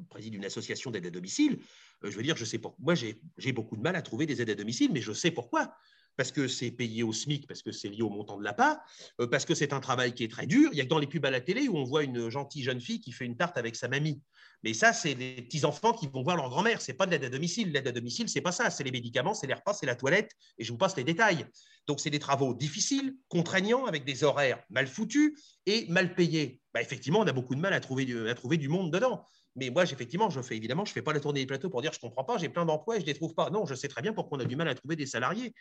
préside 0.10 0.34
une 0.34 0.46
association 0.46 0.90
d'aide 0.90 1.06
à 1.06 1.12
domicile. 1.12 1.60
Euh, 2.04 2.10
je 2.10 2.18
veux 2.18 2.24
dire, 2.24 2.36
je 2.36 2.46
sais 2.46 2.58
pas, 2.58 2.74
moi 2.80 2.96
j'ai 2.96 3.52
beaucoup 3.52 3.78
de 3.78 3.82
mal 3.82 3.96
à 3.96 4.02
trouver 4.02 4.26
des 4.26 4.42
aides 4.42 4.50
à 4.50 4.56
domicile, 4.56 4.90
mais 4.92 5.02
je 5.02 5.14
sais 5.14 5.30
pourquoi 5.30 5.72
parce 6.17 6.32
que 6.32 6.48
c'est 6.48 6.72
payé 6.72 7.04
au 7.04 7.13
SMIC, 7.13 7.48
parce 7.48 7.62
que 7.62 7.72
c'est 7.72 7.89
lié 7.89 8.02
au 8.02 8.10
montant 8.10 8.38
de 8.38 8.43
la 8.43 8.54
part, 8.54 8.78
euh, 9.22 9.28
parce 9.28 9.45
que 9.45 9.56
c'est 9.56 9.74
un 9.74 9.80
travail 9.80 10.13
qui 10.13 10.24
est 10.24 10.32
très 10.32 10.48
dur. 10.48 10.69
Il 10.74 10.78
y 10.78 10.82
a 10.82 10.84
que 10.84 10.89
dans 10.89 11.00
les 11.00 11.08
pubs 11.08 11.26
à 11.26 11.32
la 11.32 11.41
télé 11.41 11.67
où 11.67 11.78
on 11.78 11.84
voit 11.84 12.04
une 12.04 12.30
gentille 12.30 12.63
jeune 12.63 12.82
fille 12.82 13.00
qui 13.00 13.12
fait 13.12 13.26
une 13.26 13.38
tarte 13.38 13.58
avec 13.58 13.76
sa 13.76 13.88
mamie. 13.88 14.22
Mais 14.63 14.74
ça, 14.74 14.91
c'est 14.91 15.13
les 15.13 15.41
petits-enfants 15.41 15.93
qui 15.93 16.08
vont 16.08 16.22
voir 16.22 16.36
leur 16.36 16.50
grand-mère. 16.50 16.82
Ce 16.82 16.91
n'est 16.91 16.98
pas 16.98 17.06
de 17.06 17.12
l'aide 17.12 17.24
à 17.24 17.30
domicile. 17.30 17.72
L'aide 17.72 17.88
à 17.88 17.91
domicile, 17.91 18.28
ce 18.28 18.38
n'est 18.38 18.41
pas 18.41 18.52
ça. 18.52 18.69
C'est 18.69 18.84
les 18.84 18.91
médicaments, 18.91 19.34
c'est 19.34 19.48
les 19.48 19.54
repas, 19.54 19.74
c'est 19.74 19.86
la 19.86 19.95
toilette. 19.95 20.32
Et 20.58 20.65
je 20.65 20.72
vous 20.72 20.78
passe 20.78 20.98
les 20.98 21.06
détails. 21.06 21.45
Donc, 21.88 22.02
c'est 22.02 22.10
des 22.10 22.19
travaux 22.19 22.54
difficiles, 22.54 23.15
contraignants, 23.30 23.86
avec 23.86 24.04
des 24.04 24.24
horaires 24.24 24.62
mal 24.69 24.88
foutus 24.88 25.32
et 25.65 25.86
mal 25.88 26.13
payés. 26.13 26.60
Bah, 26.74 26.82
effectivement, 26.82 27.19
on 27.19 27.28
a 27.28 27.32
beaucoup 27.32 27.56
de 27.56 27.62
mal 27.62 27.74
à 27.74 27.80
trouver 27.80 28.06
du 28.06 28.67
monde 28.67 28.91
dedans. 28.91 29.24
Mais 29.56 29.70
moi, 29.70 29.84
effectivement, 29.84 30.30
je 30.30 30.42
fais 30.42 30.56
évidemment, 30.56 30.86
je 30.86 30.92
ne 30.92 30.94
fais 30.94 31.02
pas 31.02 31.14
la 31.14 31.20
tournée 31.20 31.42
des 31.42 31.46
plateaux 31.46 31.70
pour 31.70 31.82
dire 31.82 31.92
je 31.92 31.98
ne 31.98 32.02
comprends 32.02 32.24
pas, 32.24 32.38
j'ai 32.38 32.50
plein 32.50 32.66
d'emplois 32.66 32.98
et 32.98 33.00
je 33.00 33.06
ne 33.06 33.08
les 33.08 33.16
trouve 33.16 33.34
pas. 33.34 33.50
Non, 33.50 33.66
je 33.66 33.76
sais 33.76 33.88
très 33.88 34.02
bien 34.02 34.14
pourquoi 34.14 34.38
on 34.38 34.42
a 34.42 34.46
du 34.46 34.56
mal 34.56 34.68
à 34.68 34.76
trouver 34.76 34.96
des 34.96 35.06
salariés. 35.06 35.54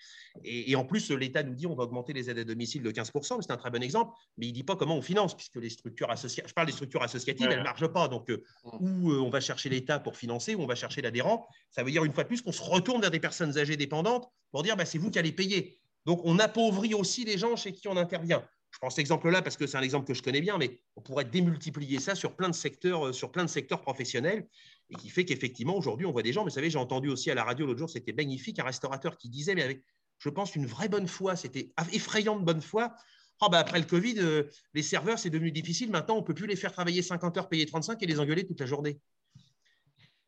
Et, 0.44 0.74
en 0.76 0.84
plus, 0.84 1.10
l'État 1.10 1.42
nous 1.42 1.54
dit 1.54 1.66
on 1.66 1.74
va 1.74 1.84
augmenter 1.84 2.12
les 2.12 2.30
aides 2.30 2.38
à 2.38 2.44
domicile 2.44 2.82
de 2.82 2.90
15%, 2.90 3.42
c'est 3.42 3.50
un 3.50 3.56
très 3.56 3.70
bon 3.70 3.82
exemple, 3.82 4.12
mais 4.36 4.46
il 4.46 4.50
ne 4.50 4.54
dit 4.54 4.64
pas 4.64 4.76
comment 4.76 4.96
on 4.96 5.02
finance, 5.02 5.34
puisque 5.36 5.56
les 5.56 5.70
structures 5.70 6.10
associatives, 6.10 6.48
je 6.48 6.54
parle 6.54 6.66
des 6.66 6.72
structures 6.72 7.02
associatives, 7.02 7.48
elles 7.50 7.58
ne 7.58 7.64
marchent 7.64 7.88
pas. 7.88 8.08
Donc, 8.08 8.30
euh, 8.30 8.44
mmh. 8.64 8.70
où 8.80 9.12
euh, 9.12 9.20
on 9.20 9.30
va 9.30 9.40
chercher 9.40 9.68
l'État 9.68 9.98
pour 9.98 10.16
financer, 10.16 10.54
où 10.54 10.62
on 10.62 10.66
va 10.66 10.74
chercher 10.74 11.02
l'adhérent, 11.02 11.46
ça 11.70 11.82
veut 11.82 11.90
dire 11.90 12.04
une 12.04 12.12
fois 12.12 12.24
de 12.24 12.28
plus 12.28 12.42
qu'on 12.42 12.52
se 12.52 12.62
retourne 12.62 13.00
vers 13.00 13.10
des 13.10 13.20
personnes 13.20 13.58
âgées 13.58 13.76
dépendantes 13.76 14.28
pour 14.50 14.62
dire 14.62 14.76
bah, 14.76 14.84
c'est 14.84 14.98
vous 14.98 15.10
qui 15.10 15.18
allez 15.18 15.32
payer. 15.32 15.78
Donc, 16.06 16.20
on 16.24 16.38
appauvrit 16.38 16.94
aussi 16.94 17.24
les 17.24 17.36
gens 17.36 17.56
chez 17.56 17.72
qui 17.72 17.88
on 17.88 17.96
intervient. 17.96 18.42
Je 18.70 18.78
prends 18.78 18.90
cet 18.90 19.00
exemple-là 19.00 19.42
parce 19.42 19.56
que 19.56 19.66
c'est 19.66 19.76
un 19.76 19.82
exemple 19.82 20.06
que 20.06 20.14
je 20.14 20.22
connais 20.22 20.40
bien, 20.40 20.58
mais 20.58 20.80
on 20.96 21.00
pourrait 21.00 21.24
démultiplier 21.24 21.98
ça 21.98 22.14
sur 22.14 22.36
plein 22.36 22.48
de 22.48 22.54
secteurs, 22.54 23.08
euh, 23.08 23.12
sur 23.12 23.32
plein 23.32 23.44
de 23.44 23.50
secteurs 23.50 23.80
professionnels, 23.80 24.46
et 24.90 24.94
qui 24.94 25.08
fait 25.08 25.24
qu'effectivement, 25.24 25.76
aujourd'hui, 25.76 26.06
on 26.06 26.12
voit 26.12 26.22
des 26.22 26.32
gens, 26.32 26.44
mais 26.44 26.50
vous 26.50 26.54
savez, 26.54 26.70
j'ai 26.70 26.78
entendu 26.78 27.08
aussi 27.08 27.30
à 27.30 27.34
la 27.34 27.44
radio 27.44 27.66
l'autre 27.66 27.78
jour, 27.78 27.90
c'était 27.90 28.12
magnifique, 28.12 28.58
un 28.58 28.64
restaurateur 28.64 29.16
qui 29.16 29.28
disait, 29.28 29.54
mais 29.54 29.62
avec, 29.62 29.82
je 30.18 30.28
pense, 30.28 30.54
une 30.54 30.66
vraie 30.66 30.88
bonne 30.88 31.08
foi, 31.08 31.34
c'était 31.36 31.72
effrayant 31.92 32.38
de 32.38 32.44
bonne 32.44 32.62
foi. 32.62 32.94
Oh, 33.40 33.48
bah 33.50 33.58
après 33.58 33.78
le 33.78 33.84
Covid, 33.84 34.16
euh, 34.18 34.44
les 34.74 34.82
serveurs, 34.82 35.18
c'est 35.18 35.30
devenu 35.30 35.52
difficile. 35.52 35.90
Maintenant, 35.90 36.16
on 36.16 36.20
ne 36.20 36.26
peut 36.26 36.34
plus 36.34 36.46
les 36.46 36.56
faire 36.56 36.72
travailler 36.72 37.02
50 37.02 37.36
heures, 37.38 37.48
payer 37.48 37.66
35 37.66 38.02
et 38.02 38.06
les 38.06 38.18
engueuler 38.18 38.44
toute 38.44 38.58
la 38.60 38.66
journée. 38.66 39.00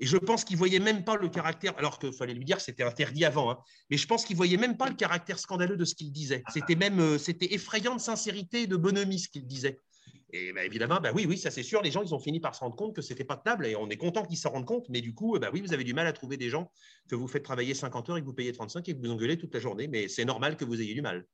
Et 0.01 0.07
je 0.07 0.17
pense 0.17 0.45
qu'il 0.45 0.57
ne 0.57 0.59
voyait 0.59 0.79
même 0.79 1.05
pas 1.05 1.17
le 1.17 1.29
caractère, 1.29 1.77
alors 1.79 1.99
qu'il 1.99 2.13
fallait 2.13 2.35
lui 2.35 2.45
dire 2.45 2.57
que 2.57 2.63
c'était 2.63 2.83
interdit 2.83 3.25
avant, 3.25 3.51
hein, 3.51 3.59
mais 3.91 3.99
je 3.99 4.07
pense 4.07 4.25
qu'il 4.25 4.35
ne 4.35 4.39
voyait 4.39 4.57
même 4.57 4.77
pas 4.79 4.89
le 4.89 4.95
caractère 4.95 5.39
scandaleux 5.39 5.77
de 5.77 5.85
ce 5.85 5.95
qu'il 5.95 6.11
disait. 6.11 6.43
C'était 6.49 6.75
même 6.75 6.99
euh, 7.01 7.19
c'était 7.19 7.55
effrayant 7.55 7.95
de 7.95 8.01
sincérité 8.01 8.63
et 8.63 8.67
de 8.67 8.77
bonhomie 8.77 9.19
ce 9.19 9.29
qu'il 9.29 9.47
disait. 9.47 9.79
Et 10.33 10.53
bah, 10.53 10.65
évidemment, 10.65 11.01
bah 11.01 11.11
oui, 11.15 11.37
ça 11.37 11.51
c'est 11.51 11.63
sûr, 11.63 11.83
les 11.83 11.91
gens, 11.91 12.03
ils 12.03 12.15
ont 12.15 12.19
fini 12.19 12.41
par 12.41 12.55
se 12.55 12.61
rendre 12.61 12.77
compte 12.77 12.95
que 12.95 13.03
ce 13.03 13.13
n'était 13.13 13.25
pas 13.25 13.37
table 13.37 13.67
et 13.67 13.77
on 13.77 13.89
est 13.91 13.97
content 13.97 14.25
qu'ils 14.25 14.39
s'en 14.39 14.51
rendent 14.51 14.67
compte, 14.67 14.89
mais 14.89 15.01
du 15.01 15.13
coup, 15.13 15.37
bah 15.39 15.51
oui, 15.53 15.61
vous 15.61 15.73
avez 15.73 15.85
du 15.85 15.93
mal 15.93 16.07
à 16.07 16.13
trouver 16.13 16.37
des 16.37 16.49
gens 16.49 16.71
que 17.09 17.15
vous 17.15 17.29
faites 17.29 17.43
travailler 17.43 17.75
50 17.75 18.11
heures 18.11 18.17
et 18.17 18.21
que 18.21 18.27
vous 18.27 18.33
payez 18.33 18.53
35 18.53 18.89
et 18.89 18.95
que 18.95 19.01
vous 19.01 19.11
engueulez 19.11 19.37
toute 19.37 19.53
la 19.53 19.61
journée, 19.61 19.89
mais 19.89 20.09
c'est 20.09 20.25
normal 20.25 20.57
que 20.57 20.65
vous 20.65 20.81
ayez 20.81 20.95
du 20.95 21.03
mal. 21.03 21.27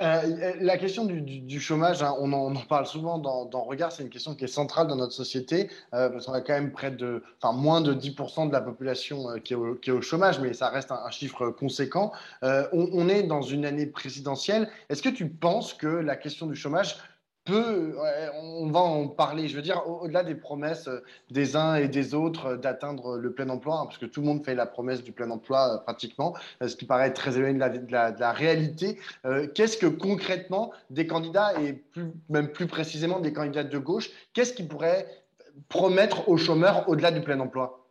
Euh, 0.00 0.54
la 0.60 0.78
question 0.78 1.04
du, 1.04 1.60
chômage, 1.60 2.02
hein, 2.02 2.14
on, 2.20 2.32
en, 2.32 2.54
parle 2.54 2.86
souvent 2.86 3.18
dans, 3.18 3.64
Regard, 3.64 3.90
c'est 3.90 4.04
une 4.04 4.10
question 4.10 4.34
qui 4.34 4.44
est 4.44 4.48
centrale 4.48 4.86
dans 4.86 4.96
notre 4.96 5.12
société, 5.12 5.70
euh, 5.92 6.08
parce 6.08 6.26
qu'on 6.26 6.32
a 6.32 6.40
quand 6.40 6.52
même 6.52 6.70
près 6.70 6.90
de, 6.90 7.22
enfin, 7.42 7.56
moins 7.56 7.80
de 7.80 7.92
10% 7.92 8.48
de 8.48 8.52
la 8.52 8.60
population 8.60 9.30
euh, 9.30 9.38
qui, 9.38 9.54
est 9.54 9.90
au, 9.90 10.00
chômage, 10.00 10.38
mais 10.38 10.52
ça 10.52 10.68
reste 10.68 10.92
un, 10.92 11.10
chiffre 11.10 11.50
conséquent. 11.50 12.12
on, 12.42 13.08
est 13.08 13.24
dans 13.24 13.42
une 13.42 13.64
année 13.64 13.86
présidentielle. 13.86 14.68
Est-ce 14.88 15.02
que 15.02 15.08
tu 15.08 15.28
penses 15.28 15.74
que 15.74 15.86
la 15.86 16.16
question 16.16 16.46
du 16.46 16.54
chômage 16.54 16.96
on 17.50 18.70
va 18.70 18.80
en 18.80 19.08
parler, 19.08 19.48
je 19.48 19.56
veux 19.56 19.62
dire, 19.62 19.82
au-delà 19.88 20.24
des 20.24 20.34
promesses 20.34 20.88
des 21.30 21.56
uns 21.56 21.76
et 21.76 21.88
des 21.88 22.14
autres 22.14 22.56
d'atteindre 22.56 23.16
le 23.16 23.32
plein 23.32 23.48
emploi, 23.48 23.80
hein, 23.80 23.84
parce 23.84 23.98
que 23.98 24.06
tout 24.06 24.20
le 24.20 24.26
monde 24.26 24.44
fait 24.44 24.54
la 24.54 24.66
promesse 24.66 25.02
du 25.02 25.12
plein 25.12 25.30
emploi 25.30 25.74
euh, 25.74 25.78
pratiquement, 25.78 26.34
ce 26.66 26.74
qui 26.76 26.84
paraît 26.84 27.12
très 27.12 27.36
éloigné 27.36 27.58
de 27.58 27.92
la, 27.92 28.32
réalité. 28.32 28.98
Euh, 29.24 29.46
qu'est-ce 29.46 29.76
que 29.76 29.86
concrètement 29.86 30.72
des 30.90 31.06
candidats, 31.06 31.52
et 31.60 31.82
même 32.28 32.48
plus 32.48 32.66
précisément 32.66 33.20
des 33.20 33.32
candidats 33.32 33.64
de 33.64 33.78
gauche, 33.78 34.10
qu'est-ce 34.32 34.52
qu'ils 34.52 34.68
pourraient 34.68 35.06
promettre 35.68 36.28
aux 36.28 36.36
chômeurs 36.36 36.88
au-delà 36.88 37.10
du 37.10 37.20
plein 37.20 37.40
emploi? 37.40 37.87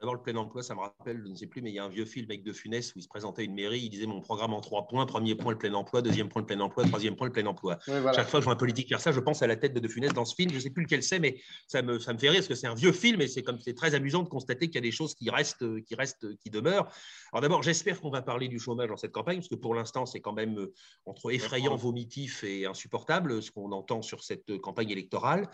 D'abord, 0.00 0.14
le 0.14 0.20
plein 0.20 0.36
emploi, 0.36 0.62
ça 0.62 0.74
me 0.74 0.80
rappelle, 0.80 1.22
je 1.24 1.30
ne 1.30 1.34
sais 1.34 1.46
plus, 1.46 1.62
mais 1.62 1.70
il 1.70 1.74
y 1.74 1.78
a 1.78 1.84
un 1.84 1.88
vieux 1.88 2.04
film 2.04 2.26
avec 2.28 2.42
De 2.42 2.52
Funès 2.52 2.94
où 2.94 2.98
il 2.98 3.02
se 3.02 3.08
présentait 3.08 3.44
une 3.44 3.54
mairie, 3.54 3.80
il 3.80 3.88
disait 3.88 4.06
mon 4.06 4.20
programme 4.20 4.52
en 4.52 4.60
trois 4.60 4.86
points. 4.86 5.06
Premier 5.06 5.34
point, 5.34 5.52
le 5.52 5.58
plein 5.58 5.72
emploi. 5.74 6.02
Deuxième 6.02 6.28
point, 6.28 6.42
le 6.42 6.46
plein 6.46 6.60
emploi. 6.60 6.84
Troisième 6.84 7.16
point, 7.16 7.26
le 7.26 7.32
plein 7.32 7.46
emploi. 7.46 7.78
Chaque 7.86 8.28
fois 8.28 8.38
que 8.38 8.40
je 8.40 8.44
vois 8.44 8.52
un 8.52 8.56
politique 8.56 8.88
faire 8.88 9.00
ça, 9.00 9.12
je 9.12 9.20
pense 9.20 9.42
à 9.42 9.46
la 9.46 9.56
tête 9.56 9.72
de 9.72 9.80
De 9.80 9.88
Funès 9.88 10.12
dans 10.12 10.24
ce 10.24 10.34
film. 10.34 10.50
Je 10.50 10.56
ne 10.56 10.60
sais 10.60 10.70
plus 10.70 10.82
lequel 10.82 11.02
c'est, 11.02 11.18
mais 11.18 11.40
ça 11.66 11.82
me, 11.82 11.98
ça 11.98 12.12
me 12.12 12.18
fait 12.18 12.28
rire 12.28 12.40
parce 12.40 12.48
que 12.48 12.54
c'est 12.54 12.66
un 12.66 12.74
vieux 12.74 12.92
film 12.92 13.20
et 13.20 13.28
c'est 13.28 13.42
comme 13.42 13.58
c'est 13.58 13.74
très 13.74 13.94
amusant 13.94 14.22
de 14.22 14.28
constater 14.28 14.66
qu'il 14.66 14.76
y 14.76 14.78
a 14.78 14.82
des 14.82 14.90
choses 14.90 15.14
qui 15.14 15.30
restent, 15.30 15.64
qui 15.84 15.94
restent, 15.94 16.36
qui 16.38 16.50
demeurent. 16.50 16.90
Alors 17.32 17.40
d'abord, 17.40 17.62
j'espère 17.62 18.00
qu'on 18.00 18.10
va 18.10 18.22
parler 18.22 18.48
du 18.48 18.58
chômage 18.58 18.88
dans 18.88 18.96
cette 18.96 19.12
campagne 19.12 19.38
parce 19.38 19.48
que 19.48 19.54
pour 19.54 19.74
l'instant, 19.74 20.06
c'est 20.06 20.20
quand 20.20 20.32
même 20.32 20.58
euh, 20.58 20.72
entre 21.06 21.32
effrayant, 21.32 21.76
vomitif 21.76 22.44
et 22.44 22.66
insupportable 22.66 23.42
ce 23.42 23.50
qu'on 23.50 23.72
entend 23.72 24.02
sur 24.02 24.22
cette 24.22 24.58
campagne 24.58 24.90
électorale. 24.90 25.48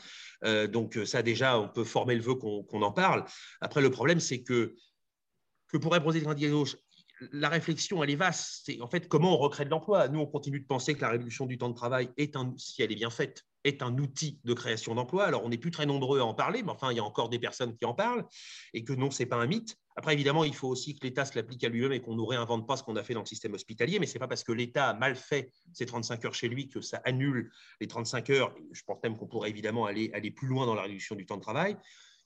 Euh, 0.44 0.66
donc 0.66 0.98
ça, 1.04 1.22
déjà, 1.22 1.58
on 1.58 1.68
peut 1.68 1.84
former 1.84 2.14
le 2.14 2.22
vœu 2.22 2.34
qu'on 2.34 2.82
en 2.82 2.92
parle. 2.92 3.24
Après, 3.60 3.80
le 3.80 3.90
problème, 3.90 4.20
c'est 4.20 4.31
que 4.40 4.74
que 5.68 5.78
pourrait 5.78 6.00
proposer 6.00 6.20
le 6.20 6.26
candidat 6.26 6.50
gauche 6.50 6.76
la 7.30 7.48
réflexion, 7.48 8.02
elle 8.02 8.10
est 8.10 8.16
vaste. 8.16 8.62
C'est 8.64 8.80
en 8.80 8.88
fait 8.88 9.08
comment 9.08 9.34
on 9.34 9.38
recrée 9.38 9.64
de 9.64 9.70
l'emploi? 9.70 10.08
Nous, 10.08 10.18
on 10.18 10.26
continue 10.26 10.60
de 10.60 10.66
penser 10.66 10.94
que 10.94 11.00
la 11.00 11.10
révolution 11.10 11.46
du 11.46 11.58
temps 11.58 11.68
de 11.68 11.74
travail 11.74 12.10
est 12.16 12.36
un, 12.36 12.52
si 12.56 12.82
elle 12.82 12.92
est 12.92 12.96
bien 12.96 13.10
faite, 13.10 13.44
est 13.64 13.82
un 13.82 13.96
outil 13.98 14.40
de 14.44 14.54
création 14.54 14.94
d'emploi. 14.94 15.24
Alors, 15.24 15.44
on 15.44 15.48
n'est 15.48 15.58
plus 15.58 15.70
très 15.70 15.86
nombreux 15.86 16.20
à 16.20 16.24
en 16.24 16.34
parler, 16.34 16.62
mais 16.64 16.72
enfin, 16.72 16.90
il 16.90 16.96
y 16.96 17.00
a 17.00 17.04
encore 17.04 17.28
des 17.28 17.38
personnes 17.38 17.76
qui 17.76 17.84
en 17.84 17.94
parlent 17.94 18.26
et 18.74 18.82
que 18.82 18.92
non, 18.92 19.10
c'est 19.10 19.26
pas 19.26 19.36
un 19.36 19.46
mythe. 19.46 19.76
Après, 19.94 20.14
évidemment, 20.14 20.42
il 20.42 20.54
faut 20.54 20.68
aussi 20.68 20.94
que 20.94 21.06
l'État 21.06 21.24
se 21.24 21.36
l'applique 21.36 21.62
à 21.62 21.68
lui-même 21.68 21.92
et 21.92 22.00
qu'on 22.00 22.16
ne 22.16 22.22
réinvente 22.22 22.66
pas 22.66 22.76
ce 22.76 22.82
qu'on 22.82 22.96
a 22.96 23.04
fait 23.04 23.14
dans 23.14 23.20
le 23.20 23.26
système 23.26 23.52
hospitalier. 23.54 24.00
Mais 24.00 24.06
ce 24.06 24.14
n'est 24.14 24.20
pas 24.20 24.26
parce 24.26 24.42
que 24.42 24.52
l'État 24.52 24.88
a 24.88 24.94
mal 24.94 25.14
fait 25.14 25.52
ses 25.72 25.86
35 25.86 26.24
heures 26.24 26.34
chez 26.34 26.48
lui 26.48 26.68
que 26.68 26.80
ça 26.80 27.00
annule 27.04 27.52
les 27.80 27.86
35 27.86 28.30
heures. 28.30 28.54
Je 28.72 28.82
pense 28.84 28.98
même 29.04 29.16
qu'on 29.16 29.26
pourrait 29.26 29.50
évidemment 29.50 29.84
aller, 29.84 30.10
aller 30.12 30.30
plus 30.30 30.48
loin 30.48 30.66
dans 30.66 30.74
la 30.74 30.82
réduction 30.82 31.14
du 31.14 31.26
temps 31.26 31.36
de 31.36 31.42
travail. 31.42 31.76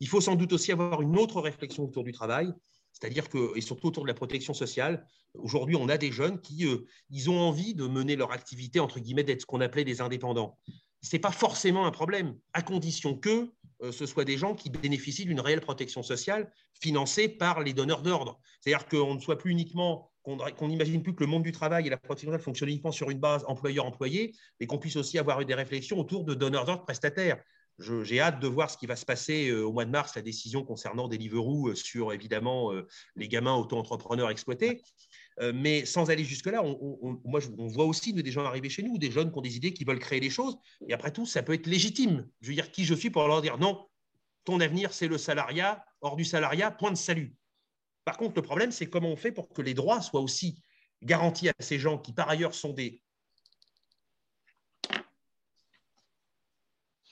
Il 0.00 0.09
faut 0.09 0.20
sans 0.20 0.35
doute 0.35 0.52
aussi 0.52 0.72
avoir 0.72 1.02
une 1.02 1.16
autre 1.18 1.40
réflexion 1.40 1.85
autour 1.85 2.04
du 2.04 2.12
travail 2.12 2.52
c'est-à-dire 2.98 3.28
que, 3.28 3.56
et 3.56 3.61
surtout 3.61 3.88
autour 3.88 4.04
de 4.04 4.09
la 4.09 4.14
protection 4.14 4.54
sociale, 4.54 5.06
aujourd'hui, 5.35 5.76
on 5.76 5.88
a 5.90 5.98
des 5.98 6.12
jeunes 6.12 6.40
qui 6.40 6.66
euh, 6.66 6.87
ont 7.28 7.38
envie 7.38 7.74
de 7.74 7.87
mener 7.87 8.16
leur 8.16 8.32
activité, 8.32 8.80
entre 8.80 9.00
guillemets, 9.00 9.22
d'être 9.22 9.42
ce 9.42 9.46
qu'on 9.46 9.61
appelait 9.61 9.85
des 9.85 10.00
indépendants. 10.00 10.56
Ce 11.02 11.14
n'est 11.14 11.20
pas 11.20 11.30
forcément 11.30 11.85
un 11.85 11.90
problème, 11.90 12.38
à 12.54 12.62
condition 12.62 13.14
que 13.14 13.50
euh, 13.82 13.92
ce 13.92 14.06
soit 14.06 14.24
des 14.24 14.38
gens 14.38 14.54
qui 14.54 14.70
bénéficient 14.70 15.26
d'une 15.26 15.40
réelle 15.40 15.61
protection 15.61 16.02
sociale 16.02 16.50
financée 16.80 17.28
par 17.28 17.61
les 17.61 17.74
donneurs 17.74 18.00
d'ordre. 18.00 18.40
C'est-à-dire 18.62 18.88
qu'on 18.88 19.14
ne 19.14 19.20
soit 19.20 19.37
plus 19.37 19.50
uniquement, 19.50 20.11
qu'on 20.22 20.68
n'imagine 20.68 21.02
plus 21.02 21.14
que 21.14 21.22
le 21.22 21.28
monde 21.28 21.42
du 21.42 21.52
travail 21.52 21.87
et 21.87 21.90
la 21.90 21.98
protection 21.98 22.30
sociale 22.30 22.42
fonctionnent 22.42 22.70
uniquement 22.70 22.92
sur 22.92 23.11
une 23.11 23.20
base 23.20 23.44
employeur-employé, 23.46 24.35
mais 24.59 24.66
qu'on 24.66 24.78
puisse 24.78 24.96
aussi 24.96 25.18
avoir 25.18 25.42
eu 25.42 25.44
des 25.44 25.54
réflexions 25.54 25.98
autour 26.00 26.24
de 26.24 26.32
donneurs 26.32 26.64
d'ordre 26.64 26.85
prestataires 26.85 27.42
j'ai 27.78 28.20
hâte 28.20 28.40
de 28.40 28.48
voir 28.48 28.70
ce 28.70 28.78
qui 28.78 28.86
va 28.86 28.96
se 28.96 29.04
passer 29.04 29.48
euh, 29.48 29.66
au 29.66 29.72
mois 29.72 29.84
de 29.84 29.90
mars, 29.90 30.14
la 30.16 30.22
décision 30.22 30.64
concernant 30.64 31.08
Deliveroo 31.08 31.68
euh, 31.68 31.74
sur 31.74 32.12
évidemment 32.12 32.72
euh, 32.72 32.86
les 33.16 33.28
gamins 33.28 33.54
auto-entrepreneurs 33.54 34.30
exploités. 34.30 34.82
Mais 35.52 35.84
sans 35.84 36.08
aller 36.08 36.24
jusque-là, 36.24 36.62
on, 36.64 37.20
voit 37.68 37.84
aussi 37.84 38.14
des 38.14 38.30
gens 38.30 38.46
arriver 38.46 38.70
chez 38.70 38.82
nous, 38.82 38.96
des 38.96 39.10
jeunes 39.10 39.30
qui 39.30 39.36
ont 39.36 39.42
des 39.42 39.56
idées, 39.56 39.74
qui 39.74 39.84
veulent 39.84 39.98
créer 39.98 40.18
des 40.18 40.30
choses. 40.30 40.56
Et 40.88 40.94
après 40.94 41.12
tout, 41.12 41.26
ça 41.26 41.42
peut 41.42 41.52
être 41.52 41.66
légitime. 41.66 42.26
Je 42.40 42.48
veux 42.48 42.54
dire, 42.54 42.70
qui 42.70 42.86
je 42.86 42.94
suis 42.94 43.10
pour 43.10 43.28
leur 43.28 43.42
dire 43.42 43.58
non, 43.58 43.86
ton 44.44 44.60
avenir, 44.60 44.94
c'est 44.94 45.08
le 45.08 45.18
salariat, 45.18 45.84
hors 46.00 46.16
du 46.16 46.24
salariat, 46.24 46.70
point 46.70 46.90
de 46.90 46.96
salut. 46.96 47.34
Par 48.06 48.16
contre, 48.16 48.36
le 48.36 48.40
problème, 48.40 48.72
c'est 48.72 48.86
comment 48.86 49.10
on 49.10 49.16
fait 49.16 49.30
pour 49.30 49.50
que 49.50 49.60
les 49.60 49.74
droits 49.74 50.00
soient 50.00 50.22
aussi 50.22 50.62
garantis 51.02 51.50
à 51.50 51.54
ces 51.60 51.78
gens 51.78 51.98
qui, 51.98 52.14
par 52.14 52.30
ailleurs, 52.30 52.54
sont 52.54 52.72
des 52.72 53.02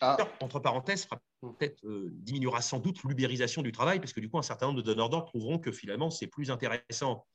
Ah. 0.04 0.16
Entre 0.40 0.60
parenthèses, 0.60 1.06
peut-être 1.40 1.84
euh, 1.84 2.10
diminuera 2.12 2.60
sans 2.60 2.78
doute 2.78 3.02
l'ubérisation 3.04 3.62
du 3.62 3.72
travail, 3.72 4.00
parce 4.00 4.12
que 4.12 4.20
du 4.20 4.28
coup, 4.28 4.38
un 4.38 4.42
certain 4.42 4.66
nombre 4.66 4.78
de 4.78 4.82
donneurs 4.82 5.08
d'ordre 5.08 5.26
trouveront 5.26 5.58
que 5.58 5.72
finalement, 5.72 6.10
c'est 6.10 6.26
plus 6.26 6.50
intéressant 6.50 7.26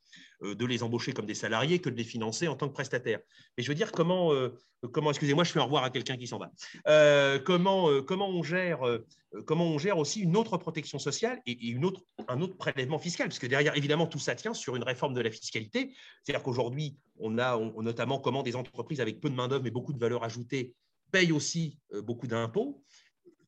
euh, 0.42 0.54
de 0.54 0.64
les 0.66 0.82
embaucher 0.82 1.12
comme 1.12 1.26
des 1.26 1.34
salariés 1.34 1.80
que 1.80 1.90
de 1.90 1.96
les 1.96 2.04
financer 2.04 2.46
en 2.48 2.54
tant 2.54 2.68
que 2.68 2.72
prestataires. 2.72 3.20
Mais 3.56 3.64
je 3.64 3.68
veux 3.68 3.74
dire, 3.74 3.90
comment, 3.90 4.32
euh, 4.32 4.56
comment 4.92 5.10
excusez-moi, 5.10 5.44
je 5.44 5.52
fais 5.52 5.58
au 5.58 5.64
revoir 5.64 5.82
à 5.82 5.90
quelqu'un 5.90 6.16
qui 6.16 6.26
s'en 6.26 6.38
va. 6.38 6.50
comment, 7.40 8.02
comment, 8.02 8.28
on 8.28 8.42
gère, 8.42 8.80
comment 9.46 9.66
on 9.66 9.78
gère 9.78 9.98
aussi 9.98 10.20
une 10.20 10.36
autre 10.36 10.56
protection 10.56 10.98
sociale 10.98 11.40
et, 11.46 11.68
une 11.68 11.84
autre, 11.84 12.02
un 12.28 12.40
autre 12.40 12.56
prélèvement 12.56 12.98
fiscal, 12.98 13.28
parce 13.28 13.38
que 13.38 13.46
derrière, 13.46 13.76
évidemment, 13.76 14.06
tout 14.06 14.18
ça 14.20 14.34
tient 14.34 14.54
sur 14.54 14.76
une 14.76 14.84
réforme 14.84 15.14
de 15.14 15.20
la 15.20 15.30
fiscalité. 15.30 15.92
C'est-à-dire 16.22 16.42
qu'aujourd'hui, 16.42 16.96
on 17.18 17.38
a 17.38 17.58
notamment 17.82 18.18
comment 18.18 18.42
des 18.42 18.56
entreprises 18.56 19.00
avec 19.00 19.20
peu 19.20 19.28
de 19.28 19.34
main-d'œuvre 19.34 19.64
mais 19.64 19.70
beaucoup 19.70 19.92
de 19.92 19.98
valeur 19.98 20.24
ajoutée 20.24 20.74
payent 21.10 21.32
aussi 21.32 21.78
euh, 21.92 22.02
beaucoup 22.02 22.26
d'impôts. 22.26 22.82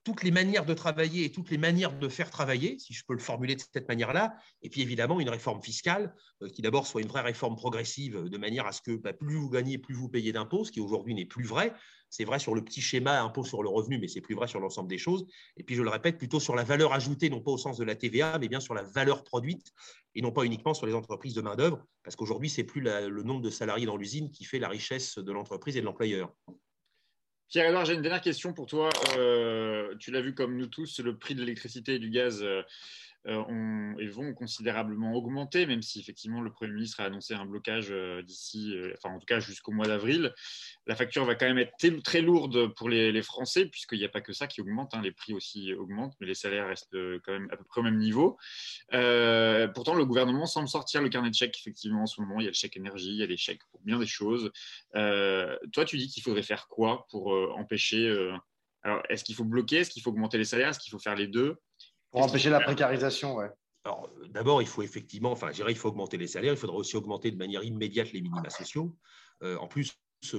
Toutes 0.05 0.25
les 0.25 0.33
manières 0.33 0.67
de 0.67 0.75
travailler 0.75 1.25
et 1.25 1.31
toutes 1.31 1.51
les 1.51 1.59
manières 1.59 1.97
de 1.97 2.09
faire 2.09 2.29
travailler, 2.29 2.77
si 2.81 2.93
je 2.93 3.05
peux 3.07 3.13
le 3.13 3.21
formuler 3.21 3.55
de 3.55 3.61
cette 3.61 3.87
manière-là, 3.87 4.35
et 4.61 4.69
puis 4.69 4.83
évidemment 4.83 5.21
une 5.21 5.29
réforme 5.29 5.63
fiscale 5.63 6.15
euh, 6.43 6.49
qui 6.49 6.61
d'abord 6.61 6.87
soit 6.87 7.03
une 7.03 7.09
vraie 7.09 7.21
réforme 7.21 7.55
progressive 7.55 8.25
de 8.25 8.39
manière 8.39 8.67
à 8.67 8.73
ce 8.73 8.83
que 8.83 8.97
bah, 8.97 9.13
plus 9.13 9.37
vous 9.37 9.49
gagnez, 9.49 9.79
plus 9.79 9.95
vous 9.95 10.09
payez 10.09 10.33
d'impôts, 10.33 10.65
ce 10.65 10.73
qui 10.73 10.81
aujourd'hui 10.81 11.15
n'est 11.15 11.27
plus 11.27 11.45
vrai. 11.45 11.73
C'est 12.11 12.25
vrai 12.25 12.39
sur 12.39 12.55
le 12.55 12.63
petit 12.63 12.83
schéma 12.83 13.23
impôt 13.23 13.43
sur 13.45 13.63
le 13.63 13.71
revenu, 13.71 13.99
mais 13.99 14.07
c'est 14.07 14.21
plus 14.21 14.35
vrai 14.35 14.47
sur 14.47 14.61
l'ensemble 14.61 14.89
des 14.89 14.99
choses. 14.99 15.25
Et 15.57 15.63
puis 15.63 15.77
je 15.77 15.83
le 15.83 15.89
répète, 15.89 16.19
plutôt 16.19 16.41
sur 16.41 16.55
la 16.55 16.63
valeur 16.63 16.93
ajoutée, 16.93 17.31
non 17.31 17.41
pas 17.41 17.53
au 17.53 17.57
sens 17.57 17.79
de 17.79 17.85
la 17.85 17.95
TVA, 17.95 18.39
mais 18.39 18.49
bien 18.49 18.61
sur 18.61 18.75
la 18.75 18.83
valeur 18.83 19.25
produite 19.25 19.73
et 20.15 20.21
non 20.21 20.31
pas 20.31 20.45
uniquement 20.45 20.75
sur 20.75 20.87
les 20.87 20.95
entreprises 20.95 21.33
de 21.33 21.41
main-d'œuvre, 21.41 21.83
parce 22.03 22.17
qu'aujourd'hui, 22.17 22.51
ce 22.51 22.61
n'est 22.61 22.67
plus 22.67 22.83
le 22.83 23.23
nombre 23.23 23.41
de 23.41 23.51
salariés 23.51 23.87
dans 23.87 23.97
l'usine 23.97 24.31
qui 24.31 24.45
fait 24.45 24.59
la 24.59 24.69
richesse 24.69 25.17
de 25.19 25.33
l'entreprise 25.33 25.77
et 25.77 25.81
de 25.81 25.87
l'employeur. 25.87 26.35
Pierre-Edouard, 27.53 27.85
j'ai 27.85 27.93
une 27.93 28.01
dernière 28.01 28.23
question 28.23 28.55
pour 28.55 28.67
toi. 28.67 28.89
Euh, 29.19 29.95
tu 29.99 30.11
l'as 30.11 30.23
vu 30.23 30.35
comme 30.35 30.57
nous 30.57 30.69
tous, 30.69 31.01
le 31.01 31.19
prix 31.19 31.35
de 31.35 31.41
l'électricité 31.41 31.97
et 31.97 31.99
du 31.99 32.09
gaz 32.09 32.43
euh, 32.43 32.63
ont, 33.27 33.95
et 33.99 34.07
vont 34.07 34.35
considérablement 34.35 35.15
augmenter, 35.15 35.67
même 35.67 35.83
si 35.83 36.01
effectivement 36.01 36.41
le 36.41 36.51
Premier 36.51 36.73
ministre 36.73 37.01
a 37.01 37.05
annoncé 37.05 37.35
un 37.35 37.45
blocage 37.45 37.89
euh, 37.91 38.23
d'ici, 38.23 38.75
euh, 38.75 38.93
enfin 38.97 39.15
en 39.15 39.19
tout 39.19 39.27
cas 39.27 39.41
jusqu'au 39.41 39.73
mois 39.73 39.87
d'avril. 39.87 40.35
La 40.87 40.97
facture 40.97 41.25
va 41.25 41.35
quand 41.35 41.47
même 41.47 41.59
être 41.59 41.73
très 42.03 42.21
lourde 42.21 42.75
pour 42.75 42.89
les, 42.89 43.23
Français, 43.23 43.67
puisqu'il 43.67 43.99
n'y 43.99 44.05
a 44.05 44.09
pas 44.09 44.21
que 44.21 44.33
ça 44.33 44.49
qui 44.49 44.61
augmente, 44.61 44.95
hein. 44.95 45.01
les 45.01 45.13
prix 45.13 45.33
aussi 45.33 45.73
augmentent, 45.75 46.17
mais 46.21 46.27
les 46.27 46.35
salaires 46.35 46.67
restent 46.67 46.97
quand 47.21 47.33
même 47.33 47.49
à 47.53 47.57
peu 47.57 47.63
près 47.63 47.81
au 47.81 47.85
même 47.85 47.99
niveau. 47.99 48.37
pourtant, 48.91 49.95
le 49.95 50.05
gouvernement 50.05 50.47
semble 50.47 50.69
sortir 50.69 51.03
le 51.03 51.09
carnet 51.09 51.31
de 51.31 51.35
chèques, 51.35 51.57
effectivement, 51.59 52.03
en 52.03 52.07
ce 52.07 52.21
moment. 52.21 52.41
Il 52.41 52.45
y 52.45 52.47
a 52.47 52.51
le 52.51 52.55
chèque 52.55 52.77
énergie, 52.77 53.11
il 53.11 53.17
y 53.17 53.23
a 53.23 53.27
les 53.27 53.37
chèques 53.37 53.63
pour 53.71 53.81
bien 53.83 53.99
des 54.01 54.07
choses. 54.07 54.51
toi, 54.93 55.85
tu 55.87 55.97
dis 55.99 56.09
qu'il 56.09 56.23
faudrait 56.23 56.43
faire 56.43 56.67
quoi 56.67 57.07
pour 57.11 57.29
empêcher 57.57 58.11
alors, 58.85 59.03
est-ce 59.09 59.23
qu'il 59.23 59.35
faut 59.35 59.45
bloquer? 59.45 59.77
Est-ce 59.77 59.91
qu'il 59.91 60.03
faut 60.03 60.11
augmenter 60.11 60.39
les 60.39 60.45
salaires? 60.45 60.71
Est-ce 60.71 60.81
qu'il 60.81 60.91
faut 60.91 60.99
faire 60.99 61.15
les 61.15 61.29
deux? 61.29 61.57
Pour 62.13 62.23
empêcher 62.23 62.51
la 62.51 62.61
précarisation, 62.61 63.35
ouais. 63.35 63.51
Alors, 63.85 64.09
d'abord, 64.29 64.63
il 64.63 64.69
faut 64.69 64.83
effectivement, 64.83 65.33
enfin, 65.33 65.49
je 65.49 65.55
dirais, 65.55 65.73
il 65.73 65.79
faut 65.79 65.89
augmenter 65.89 66.17
les 66.17 66.29
salaires, 66.29 66.53
il 66.53 66.59
faudra 66.59 66.77
aussi 66.77 66.97
augmenter 66.97 67.33
de 67.33 67.37
manière 67.37 67.65
immédiate 67.65 68.13
les 68.13 68.23
minima 68.23 68.49
sociaux. 68.49 68.97
Euh, 69.43 69.57
en 69.57 69.67
plus, 69.67 69.93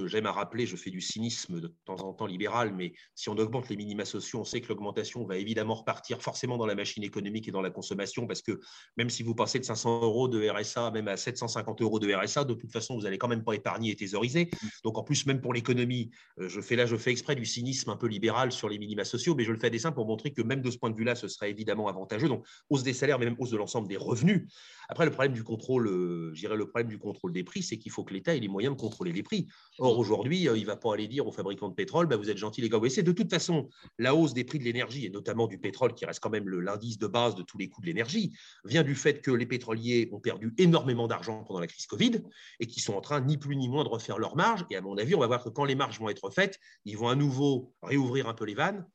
j'aime 0.06 0.26
à 0.26 0.32
rappeler, 0.32 0.66
je 0.66 0.76
fais 0.76 0.90
du 0.90 1.00
cynisme 1.00 1.60
de 1.60 1.68
temps 1.84 2.00
en 2.00 2.12
temps 2.12 2.26
libéral, 2.26 2.74
mais 2.74 2.92
si 3.14 3.28
on 3.28 3.36
augmente 3.36 3.68
les 3.68 3.76
minima 3.76 4.04
sociaux, 4.04 4.40
on 4.40 4.44
sait 4.44 4.60
que 4.60 4.68
l'augmentation 4.68 5.24
va 5.24 5.36
évidemment 5.36 5.74
repartir 5.74 6.22
forcément 6.22 6.56
dans 6.56 6.66
la 6.66 6.74
machine 6.74 7.02
économique 7.02 7.48
et 7.48 7.50
dans 7.50 7.62
la 7.62 7.70
consommation, 7.70 8.26
parce 8.26 8.42
que 8.42 8.60
même 8.96 9.10
si 9.10 9.22
vous 9.22 9.34
passez 9.34 9.58
de 9.58 9.64
500 9.64 10.02
euros 10.02 10.28
de 10.28 10.48
RSA 10.48 10.90
même 10.90 11.08
à 11.08 11.16
750 11.16 11.82
euros 11.82 11.98
de 11.98 12.12
RSA, 12.12 12.44
de 12.44 12.54
toute 12.54 12.72
façon, 12.72 12.96
vous 12.96 13.02
n'allez 13.02 13.18
quand 13.18 13.28
même 13.28 13.44
pas 13.44 13.54
épargner 13.54 13.90
et 13.90 13.96
thésauriser. 13.96 14.50
Donc 14.82 14.98
en 14.98 15.02
plus, 15.02 15.26
même 15.26 15.40
pour 15.40 15.52
l'économie, 15.52 16.10
euh, 16.38 16.48
je 16.48 16.60
fais 16.60 16.76
là, 16.76 16.86
je 16.86 16.96
fais 16.96 17.10
exprès 17.10 17.34
du 17.34 17.44
cynisme 17.44 17.90
un 17.90 17.96
peu 17.96 18.06
libéral 18.06 18.52
sur 18.52 18.68
les 18.68 18.78
minima 18.78 19.04
sociaux, 19.04 19.34
mais 19.34 19.44
je 19.44 19.52
le 19.52 19.58
fais 19.58 19.66
à 19.66 19.70
dessein 19.70 19.92
pour 19.92 20.06
montrer 20.06 20.32
que 20.32 20.42
même 20.42 20.62
de 20.62 20.70
ce 20.70 20.78
point 20.78 20.90
de 20.90 20.96
vue-là, 20.96 21.14
ce 21.14 21.28
serait 21.28 21.50
évidemment 21.50 21.88
avantageux. 21.88 22.28
Donc 22.28 22.46
hausse 22.70 22.82
des 22.82 22.92
salaires, 22.92 23.18
mais 23.18 23.26
même 23.26 23.36
hausse 23.38 23.50
de 23.50 23.56
l'ensemble 23.56 23.88
des 23.88 23.96
revenus. 23.96 24.46
Après, 24.88 25.04
le 25.04 25.10
problème 25.10 25.32
du 25.32 25.44
contrôle, 25.44 25.88
euh, 25.88 26.30
je 26.34 26.40
dirais 26.40 26.56
le 26.56 26.66
problème 26.66 26.88
du 26.88 26.98
contrôle 26.98 27.32
des 27.32 27.44
prix, 27.44 27.62
c'est 27.62 27.78
qu'il 27.78 27.92
faut 27.92 28.04
que 28.04 28.14
l'État 28.14 28.34
ait 28.34 28.40
les 28.40 28.48
moyens 28.48 28.74
de 28.74 28.80
contrôler 28.80 29.12
les 29.12 29.22
prix. 29.22 29.46
Or, 29.78 29.98
aujourd'hui, 29.98 30.42
il 30.42 30.52
ne 30.52 30.66
va 30.66 30.76
pas 30.76 30.94
aller 30.94 31.08
dire 31.08 31.26
aux 31.26 31.32
fabricants 31.32 31.68
de 31.68 31.74
pétrole, 31.74 32.06
bah, 32.06 32.16
vous 32.16 32.30
êtes 32.30 32.36
gentils 32.36 32.60
les 32.60 32.68
gars. 32.68 32.78
C'est 32.88 33.02
de 33.02 33.10
toute 33.10 33.30
façon, 33.30 33.68
la 33.98 34.14
hausse 34.14 34.32
des 34.32 34.44
prix 34.44 34.60
de 34.60 34.64
l'énergie, 34.64 35.06
et 35.06 35.10
notamment 35.10 35.48
du 35.48 35.58
pétrole, 35.58 35.94
qui 35.94 36.04
reste 36.04 36.20
quand 36.20 36.30
même 36.30 36.48
l'indice 36.48 36.98
de 36.98 37.08
base 37.08 37.34
de 37.34 37.42
tous 37.42 37.58
les 37.58 37.68
coûts 37.68 37.80
de 37.80 37.86
l'énergie, 37.86 38.32
vient 38.64 38.84
du 38.84 38.94
fait 38.94 39.20
que 39.20 39.32
les 39.32 39.46
pétroliers 39.46 40.08
ont 40.12 40.20
perdu 40.20 40.54
énormément 40.58 41.08
d'argent 41.08 41.42
pendant 41.42 41.58
la 41.58 41.66
crise 41.66 41.86
Covid 41.86 42.22
et 42.60 42.66
qui 42.66 42.80
sont 42.80 42.94
en 42.94 43.00
train, 43.00 43.20
ni 43.20 43.36
plus 43.36 43.56
ni 43.56 43.68
moins, 43.68 43.82
de 43.82 43.88
refaire 43.88 44.18
leurs 44.18 44.36
marges. 44.36 44.64
Et 44.70 44.76
à 44.76 44.80
mon 44.80 44.96
avis, 44.96 45.16
on 45.16 45.20
va 45.20 45.26
voir 45.26 45.42
que 45.42 45.48
quand 45.48 45.64
les 45.64 45.74
marges 45.74 45.98
vont 45.98 46.08
être 46.08 46.30
faites, 46.30 46.58
ils 46.84 46.96
vont 46.96 47.08
à 47.08 47.16
nouveau 47.16 47.74
réouvrir 47.82 48.28
un 48.28 48.34
peu 48.34 48.44
les 48.44 48.54
vannes 48.54 48.86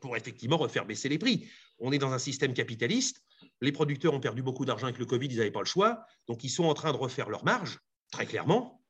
pour 0.00 0.16
effectivement 0.16 0.56
refaire 0.56 0.86
baisser 0.86 1.10
les 1.10 1.18
prix. 1.18 1.46
On 1.78 1.92
est 1.92 1.98
dans 1.98 2.12
un 2.12 2.18
système 2.18 2.54
capitaliste. 2.54 3.22
Les 3.60 3.72
producteurs 3.72 4.14
ont 4.14 4.20
perdu 4.20 4.42
beaucoup 4.42 4.64
d'argent 4.64 4.86
avec 4.86 4.98
le 4.98 5.04
Covid, 5.04 5.26
ils 5.26 5.36
n'avaient 5.36 5.50
pas 5.50 5.60
le 5.60 5.66
choix. 5.66 6.04
Donc, 6.26 6.42
ils 6.42 6.48
sont 6.48 6.64
en 6.64 6.74
train 6.74 6.92
de 6.92 6.96
refaire 6.96 7.28
leurs 7.28 7.44
marges, 7.44 7.78
très 8.10 8.24
clairement. 8.24 8.81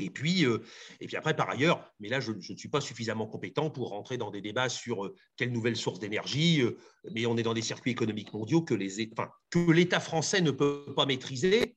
Et 0.00 0.10
puis, 0.10 0.44
euh, 0.44 0.58
et 1.00 1.06
puis 1.06 1.16
après, 1.16 1.34
par 1.34 1.50
ailleurs, 1.50 1.92
mais 2.00 2.08
là, 2.08 2.20
je, 2.20 2.32
ne 2.32 2.40
suis 2.40 2.68
pas 2.68 2.80
suffisamment 2.80 3.26
compétent 3.26 3.70
pour 3.70 3.90
rentrer 3.90 4.16
dans 4.16 4.30
des 4.30 4.40
débats 4.40 4.68
sur 4.68 5.04
euh, 5.04 5.14
quelle 5.36 5.52
nouvelle 5.52 5.76
source 5.76 5.98
d'énergie, 5.98 6.62
euh, 6.62 6.76
mais 7.12 7.26
on 7.26 7.36
est 7.36 7.42
dans 7.42 7.54
des 7.54 7.62
circuits 7.62 7.92
économiques 7.92 8.32
mondiaux 8.32 8.62
que 8.62 8.74
l'État 8.74 10.00
français 10.00 10.40
ne 10.40 10.50
peut 10.50 10.92
pas 10.96 11.06
maîtriser 11.06 11.76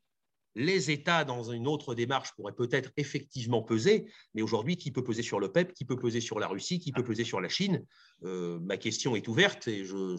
les 0.55 0.91
États, 0.91 1.23
dans 1.23 1.51
une 1.51 1.67
autre 1.67 1.95
démarche, 1.95 2.31
pourraient 2.35 2.55
peut-être 2.55 2.91
effectivement 2.97 3.61
peser, 3.61 4.05
mais 4.33 4.41
aujourd'hui, 4.41 4.77
qui 4.77 4.91
peut 4.91 5.03
peser 5.03 5.23
sur 5.23 5.39
le 5.39 5.51
PEP, 5.51 5.73
qui 5.73 5.85
peut 5.85 5.97
peser 5.97 6.21
sur 6.21 6.39
la 6.39 6.47
Russie, 6.47 6.79
qui 6.79 6.91
peut 6.91 7.03
peser 7.03 7.23
sur 7.23 7.41
la 7.41 7.49
Chine? 7.49 7.85
Euh, 8.23 8.59
Ma 8.61 8.77
question 8.77 9.15
est 9.15 9.27
ouverte 9.27 9.67
et 9.67 9.83
je, 9.83 10.15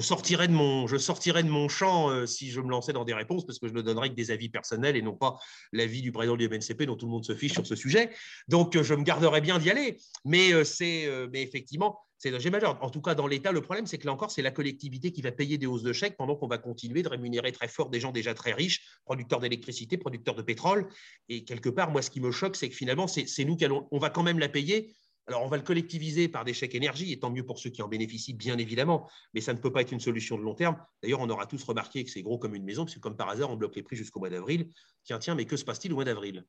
sortirai, 0.00 0.48
de 0.48 0.52
mon, 0.52 0.86
je 0.86 0.96
sortirai 0.96 1.42
de 1.42 1.48
mon 1.48 1.68
champ 1.68 2.10
euh, 2.10 2.26
si 2.26 2.50
je 2.50 2.60
me 2.60 2.68
lançais 2.68 2.92
dans 2.92 3.04
des 3.04 3.14
réponses, 3.14 3.46
parce 3.46 3.58
que 3.58 3.68
je 3.68 3.74
ne 3.74 3.82
donnerai 3.82 4.10
que 4.10 4.14
des 4.14 4.30
avis 4.30 4.48
personnels 4.48 4.96
et 4.96 5.02
non 5.02 5.14
pas 5.14 5.38
l'avis 5.72 6.02
du 6.02 6.12
président 6.12 6.36
du 6.36 6.48
MNCP 6.48 6.84
dont 6.84 6.96
tout 6.96 7.06
le 7.06 7.12
monde 7.12 7.24
se 7.24 7.34
fiche 7.34 7.52
sur 7.52 7.66
ce 7.66 7.76
sujet. 7.76 8.10
Donc, 8.48 8.80
je 8.80 8.94
me 8.94 9.02
garderai 9.02 9.40
bien 9.40 9.58
d'y 9.58 9.70
aller, 9.70 9.98
mais, 10.24 10.64
c'est, 10.64 11.06
euh, 11.06 11.28
mais 11.32 11.42
effectivement, 11.42 12.00
c'est 12.18 12.34
un 12.34 12.50
majeur. 12.50 12.82
En 12.82 12.90
tout 12.90 13.00
cas, 13.00 13.14
dans 13.14 13.26
l'État, 13.28 13.52
le 13.52 13.60
problème, 13.60 13.86
c'est 13.86 13.96
que 13.96 14.06
là 14.06 14.12
encore, 14.12 14.30
c'est 14.30 14.42
la 14.42 14.50
collectivité 14.50 15.12
qui 15.12 15.22
va 15.22 15.30
payer 15.30 15.56
des 15.56 15.66
hausses 15.66 15.84
de 15.84 15.92
chèques 15.92 16.16
pendant 16.16 16.34
qu'on 16.34 16.48
va 16.48 16.58
continuer 16.58 17.02
de 17.02 17.08
rémunérer 17.08 17.52
très 17.52 17.68
fort 17.68 17.90
des 17.90 18.00
gens 18.00 18.10
déjà 18.10 18.34
très 18.34 18.52
riches, 18.52 18.82
producteurs 19.04 19.38
d'électricité, 19.38 19.96
producteurs 19.96 20.34
de 20.34 20.42
pétrole. 20.42 20.88
Et 21.28 21.44
quelque 21.44 21.68
part, 21.68 21.92
moi, 21.92 22.02
ce 22.02 22.10
qui 22.10 22.20
me 22.20 22.32
choque, 22.32 22.56
c'est 22.56 22.68
que 22.68 22.74
finalement, 22.74 23.06
c'est 23.06 23.44
nous 23.44 23.56
qui 23.56 23.64
allons, 23.64 23.86
on 23.92 23.98
va 23.98 24.10
quand 24.10 24.24
même 24.24 24.40
la 24.40 24.48
payer. 24.48 24.92
Alors, 25.28 25.44
on 25.44 25.48
va 25.48 25.58
le 25.58 25.62
collectiviser 25.62 26.26
par 26.26 26.44
des 26.44 26.54
chèques 26.54 26.74
énergie, 26.74 27.12
et 27.12 27.18
tant 27.20 27.30
mieux 27.30 27.44
pour 27.44 27.58
ceux 27.58 27.68
qui 27.68 27.82
en 27.82 27.88
bénéficient, 27.88 28.32
bien 28.32 28.56
évidemment, 28.56 29.10
mais 29.34 29.42
ça 29.42 29.52
ne 29.52 29.58
peut 29.58 29.70
pas 29.70 29.82
être 29.82 29.92
une 29.92 30.00
solution 30.00 30.38
de 30.38 30.42
long 30.42 30.54
terme. 30.54 30.76
D'ailleurs, 31.02 31.20
on 31.20 31.28
aura 31.28 31.44
tous 31.44 31.62
remarqué 31.64 32.02
que 32.02 32.10
c'est 32.10 32.22
gros 32.22 32.38
comme 32.38 32.54
une 32.54 32.64
maison, 32.64 32.84
parce 32.84 32.94
que 32.94 33.00
comme 33.00 33.16
par 33.16 33.28
hasard, 33.28 33.50
on 33.50 33.56
bloque 33.56 33.76
les 33.76 33.82
prix 33.82 33.94
jusqu'au 33.94 34.20
mois 34.20 34.30
d'avril. 34.30 34.70
Tiens, 35.04 35.18
tiens, 35.18 35.34
mais 35.34 35.44
que 35.44 35.56
se 35.56 35.66
passe-t-il 35.66 35.92
au 35.92 35.96
mois 35.96 36.04
d'avril? 36.04 36.46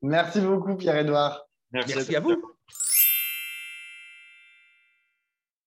Merci 0.00 0.40
beaucoup, 0.40 0.76
Pierre-Edouard. 0.76 1.44
Merci 1.72 2.14
à 2.14 2.20
vous. 2.20 2.40